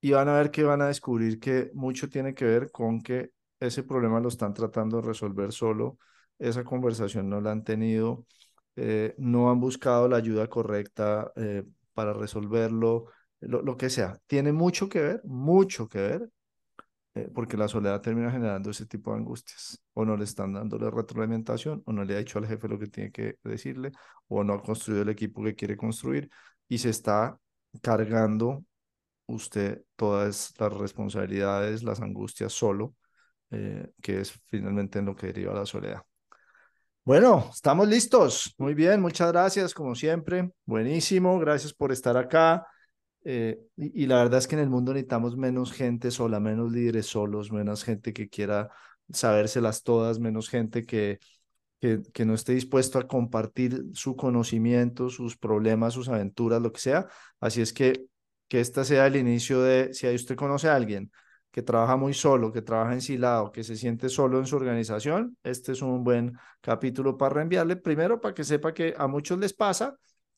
y 0.00 0.12
van 0.12 0.28
a 0.28 0.34
ver 0.38 0.50
que 0.50 0.62
van 0.64 0.82
a 0.82 0.88
descubrir 0.88 1.40
que 1.40 1.70
mucho 1.74 2.08
tiene 2.08 2.34
que 2.34 2.44
ver 2.44 2.70
con 2.70 3.00
que 3.00 3.32
ese 3.60 3.82
problema 3.82 4.20
lo 4.20 4.28
están 4.28 4.54
tratando 4.54 4.98
de 4.98 5.08
resolver 5.08 5.52
solo, 5.52 5.98
esa 6.38 6.64
conversación 6.64 7.28
no 7.28 7.40
la 7.40 7.52
han 7.52 7.64
tenido, 7.64 8.26
eh, 8.76 9.14
no 9.18 9.50
han 9.50 9.60
buscado 9.60 10.08
la 10.08 10.16
ayuda 10.18 10.48
correcta 10.48 11.32
eh, 11.36 11.64
para 11.94 12.12
resolverlo, 12.12 13.06
lo, 13.40 13.76
que 13.76 13.90
sea. 13.90 14.18
Tiene 14.26 14.52
mucho 14.52 14.88
que 14.88 15.00
ver, 15.00 15.20
mucho 15.24 15.88
que 15.88 15.98
ver, 16.00 16.30
eh, 17.14 17.30
porque 17.34 17.56
la 17.56 17.68
soledad 17.68 18.00
termina 18.02 18.30
generando 18.30 18.70
ese 18.70 18.86
tipo 18.86 19.12
de 19.12 19.18
angustias. 19.18 19.82
O 19.94 20.04
no 20.04 20.16
le 20.16 20.24
están 20.24 20.52
dando 20.54 20.78
la 20.78 20.90
retroalimentación, 20.90 21.82
o 21.86 21.92
no 21.92 22.04
le 22.04 22.14
ha 22.16 22.18
dicho 22.18 22.38
al 22.38 22.46
jefe 22.46 22.68
lo 22.68 22.78
que 22.78 22.88
tiene 22.88 23.12
que 23.12 23.38
decirle, 23.44 23.92
o 24.28 24.44
no 24.44 24.54
ha 24.54 24.62
construido 24.62 25.02
el 25.02 25.08
equipo 25.10 25.42
que 25.44 25.54
quiere 25.54 25.76
construir 25.76 26.30
y 26.68 26.78
se 26.78 26.90
está 26.90 27.38
cargando 27.82 28.64
usted 29.26 29.84
todas 29.96 30.54
las 30.58 30.72
responsabilidades, 30.74 31.82
las 31.82 32.00
angustias 32.00 32.52
solo 32.52 32.94
que 34.02 34.20
es 34.20 34.32
finalmente 34.46 34.98
en 34.98 35.06
lo 35.06 35.16
que 35.16 35.28
deriva 35.28 35.54
la 35.54 35.66
soledad. 35.66 36.02
Bueno, 37.06 37.50
estamos 37.54 37.86
listos. 37.86 38.52
Muy 38.58 38.74
bien, 38.74 39.00
muchas 39.00 39.30
gracias, 39.30 39.72
como 39.72 39.94
siempre. 39.94 40.50
Buenísimo, 40.64 41.38
gracias 41.38 41.72
por 41.72 41.92
estar 41.92 42.16
acá. 42.16 42.66
Eh, 43.22 43.60
y, 43.76 44.06
la 44.06 44.16
verdad 44.16 44.40
es 44.40 44.48
que 44.48 44.56
en 44.56 44.62
el 44.62 44.70
mundo 44.70 44.92
necesitamos 44.92 45.36
menos 45.36 45.70
gente 45.72 46.10
sola, 46.10 46.40
menos 46.40 46.72
líderes 46.72 47.06
solos, 47.06 47.52
menos 47.52 47.84
gente 47.84 48.12
que 48.12 48.28
quiera 48.28 48.70
sabérselas 49.12 49.84
todas, 49.84 50.18
menos 50.18 50.48
gente 50.48 50.84
que, 50.84 51.20
que, 51.80 52.24
no 52.24 52.34
esté 52.34 52.54
dispuesto 52.54 52.98
a 52.98 53.06
compartir 53.06 53.84
su 53.92 54.16
conocimiento, 54.16 55.08
sus 55.08 55.36
problemas, 55.36 55.94
sus 55.94 56.08
aventuras, 56.08 56.60
lo 56.60 56.72
que 56.72 56.80
sea. 56.80 57.06
Así 57.38 57.60
es 57.60 57.72
que 57.72 58.06
que 58.48 58.60
este 58.60 58.84
sea 58.84 59.06
el 59.06 59.16
inicio 59.16 59.62
de, 59.62 59.94
si 59.94 60.08
usted 60.12 60.36
conoce 60.36 60.68
a 60.68 60.74
alguien 60.76 61.10
que 61.56 61.62
trabaja 61.62 61.96
muy 61.96 62.12
solo, 62.12 62.52
que 62.52 62.60
trabaja 62.60 62.92
ensilado, 62.92 63.50
que 63.50 63.64
se 63.64 63.76
siente 63.76 64.10
solo 64.10 64.38
en 64.38 64.44
su 64.44 64.56
organización, 64.56 65.38
este 65.42 65.72
es 65.72 65.80
un 65.80 66.04
buen 66.04 66.36
capítulo 66.60 67.16
para 67.16 67.36
reenviarle. 67.36 67.76
Primero, 67.76 68.20
para 68.20 68.34
que 68.34 68.44
sepa 68.44 68.74
que 68.74 68.94
a 68.94 69.06
muchos 69.06 69.38
les 69.38 69.54
pasa 69.54 69.96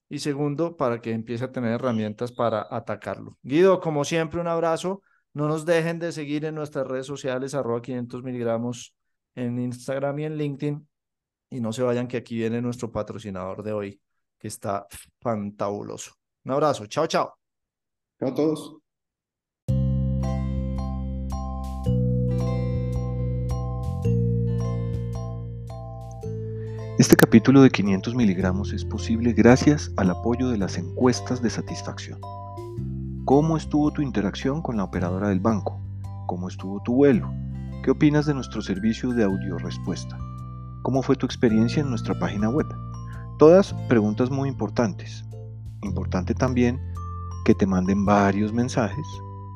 y 0.08 0.20
segundo, 0.20 0.76
para 0.76 1.00
que 1.00 1.10
empiece 1.10 1.44
a 1.44 1.50
tener 1.50 1.72
herramientas 1.72 2.30
para 2.30 2.68
atacarlo. 2.70 3.36
Guido, 3.42 3.80
como 3.80 4.04
siempre, 4.04 4.40
un 4.40 4.46
abrazo. 4.46 5.02
No 5.34 5.48
nos 5.48 5.66
dejen 5.66 5.98
de 5.98 6.12
seguir 6.12 6.44
en 6.44 6.54
nuestras 6.54 6.86
redes 6.86 7.06
sociales, 7.06 7.52
arroba 7.52 7.82
500 7.82 8.22
miligramos 8.22 8.94
en 9.34 9.58
Instagram 9.58 10.20
y 10.20 10.24
en 10.24 10.36
LinkedIn. 10.36 10.88
Y 11.50 11.60
no 11.60 11.72
se 11.72 11.82
vayan 11.82 12.06
que 12.06 12.18
aquí 12.18 12.36
viene 12.36 12.62
nuestro 12.62 12.92
patrocinador 12.92 13.64
de 13.64 13.72
hoy, 13.72 14.00
que 14.38 14.46
está 14.46 14.86
fantabuloso. 15.20 16.12
Un 16.44 16.52
abrazo. 16.52 16.86
Chao, 16.86 17.08
chao. 17.08 17.34
Chao 18.20 18.28
a 18.28 18.34
todos. 18.36 18.87
Este 26.98 27.14
capítulo 27.14 27.62
de 27.62 27.70
500 27.70 28.16
miligramos 28.16 28.72
es 28.72 28.84
posible 28.84 29.32
gracias 29.32 29.92
al 29.96 30.10
apoyo 30.10 30.48
de 30.48 30.58
las 30.58 30.78
encuestas 30.78 31.40
de 31.40 31.48
satisfacción. 31.48 32.18
¿Cómo 33.24 33.56
estuvo 33.56 33.92
tu 33.92 34.02
interacción 34.02 34.60
con 34.62 34.76
la 34.76 34.82
operadora 34.82 35.28
del 35.28 35.38
banco? 35.38 35.80
¿Cómo 36.26 36.48
estuvo 36.48 36.82
tu 36.82 36.96
vuelo? 36.96 37.32
¿Qué 37.84 37.92
opinas 37.92 38.26
de 38.26 38.34
nuestro 38.34 38.62
servicio 38.62 39.12
de 39.12 39.22
audio 39.22 39.58
respuesta? 39.58 40.18
¿Cómo 40.82 41.00
fue 41.04 41.14
tu 41.14 41.24
experiencia 41.24 41.82
en 41.82 41.88
nuestra 41.88 42.18
página 42.18 42.50
web? 42.50 42.66
Todas 43.38 43.74
preguntas 43.88 44.28
muy 44.28 44.48
importantes. 44.48 45.24
Importante 45.84 46.34
también 46.34 46.80
que 47.44 47.54
te 47.54 47.64
manden 47.64 48.04
varios 48.04 48.52
mensajes. 48.52 49.06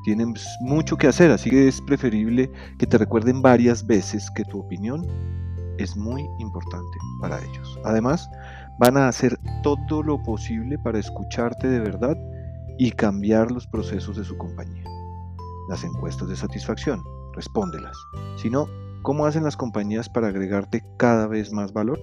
Tienen 0.05 0.33
mucho 0.61 0.97
que 0.97 1.09
hacer, 1.09 1.33
así 1.33 1.51
que 1.51 1.67
es 1.67 1.81
preferible 1.81 2.53
que 2.79 2.87
te 2.87 2.99
recuerden 2.99 3.43
varias 3.43 3.85
veces 3.85 4.31
que 4.37 4.45
tu 4.45 4.61
opinión 4.61 5.05
es 5.83 5.97
muy 5.97 6.29
importante 6.39 6.99
para 7.21 7.39
ellos. 7.39 7.79
Además, 7.85 8.31
van 8.79 8.97
a 8.97 9.09
hacer 9.09 9.39
todo 9.63 10.03
lo 10.03 10.23
posible 10.23 10.79
para 10.79 10.99
escucharte 10.99 11.69
de 11.69 11.81
verdad 11.81 12.17
y 12.79 12.91
cambiar 12.91 13.51
los 13.51 13.67
procesos 13.67 14.17
de 14.17 14.25
su 14.25 14.37
compañía. 14.39 14.85
Las 15.69 15.85
encuestas 15.85 16.29
de 16.29 16.37
satisfacción, 16.37 17.03
respóndelas. 17.35 17.97
Si 18.37 18.51
no, 18.51 18.67
¿cómo 19.03 19.27
hacen 19.27 19.45
las 19.45 19.57
compañías 19.57 20.09
para 20.09 20.29
agregarte 20.29 20.85
cada 20.97 21.27
vez 21.27 21.53
más 21.53 21.73
valor? 21.73 22.01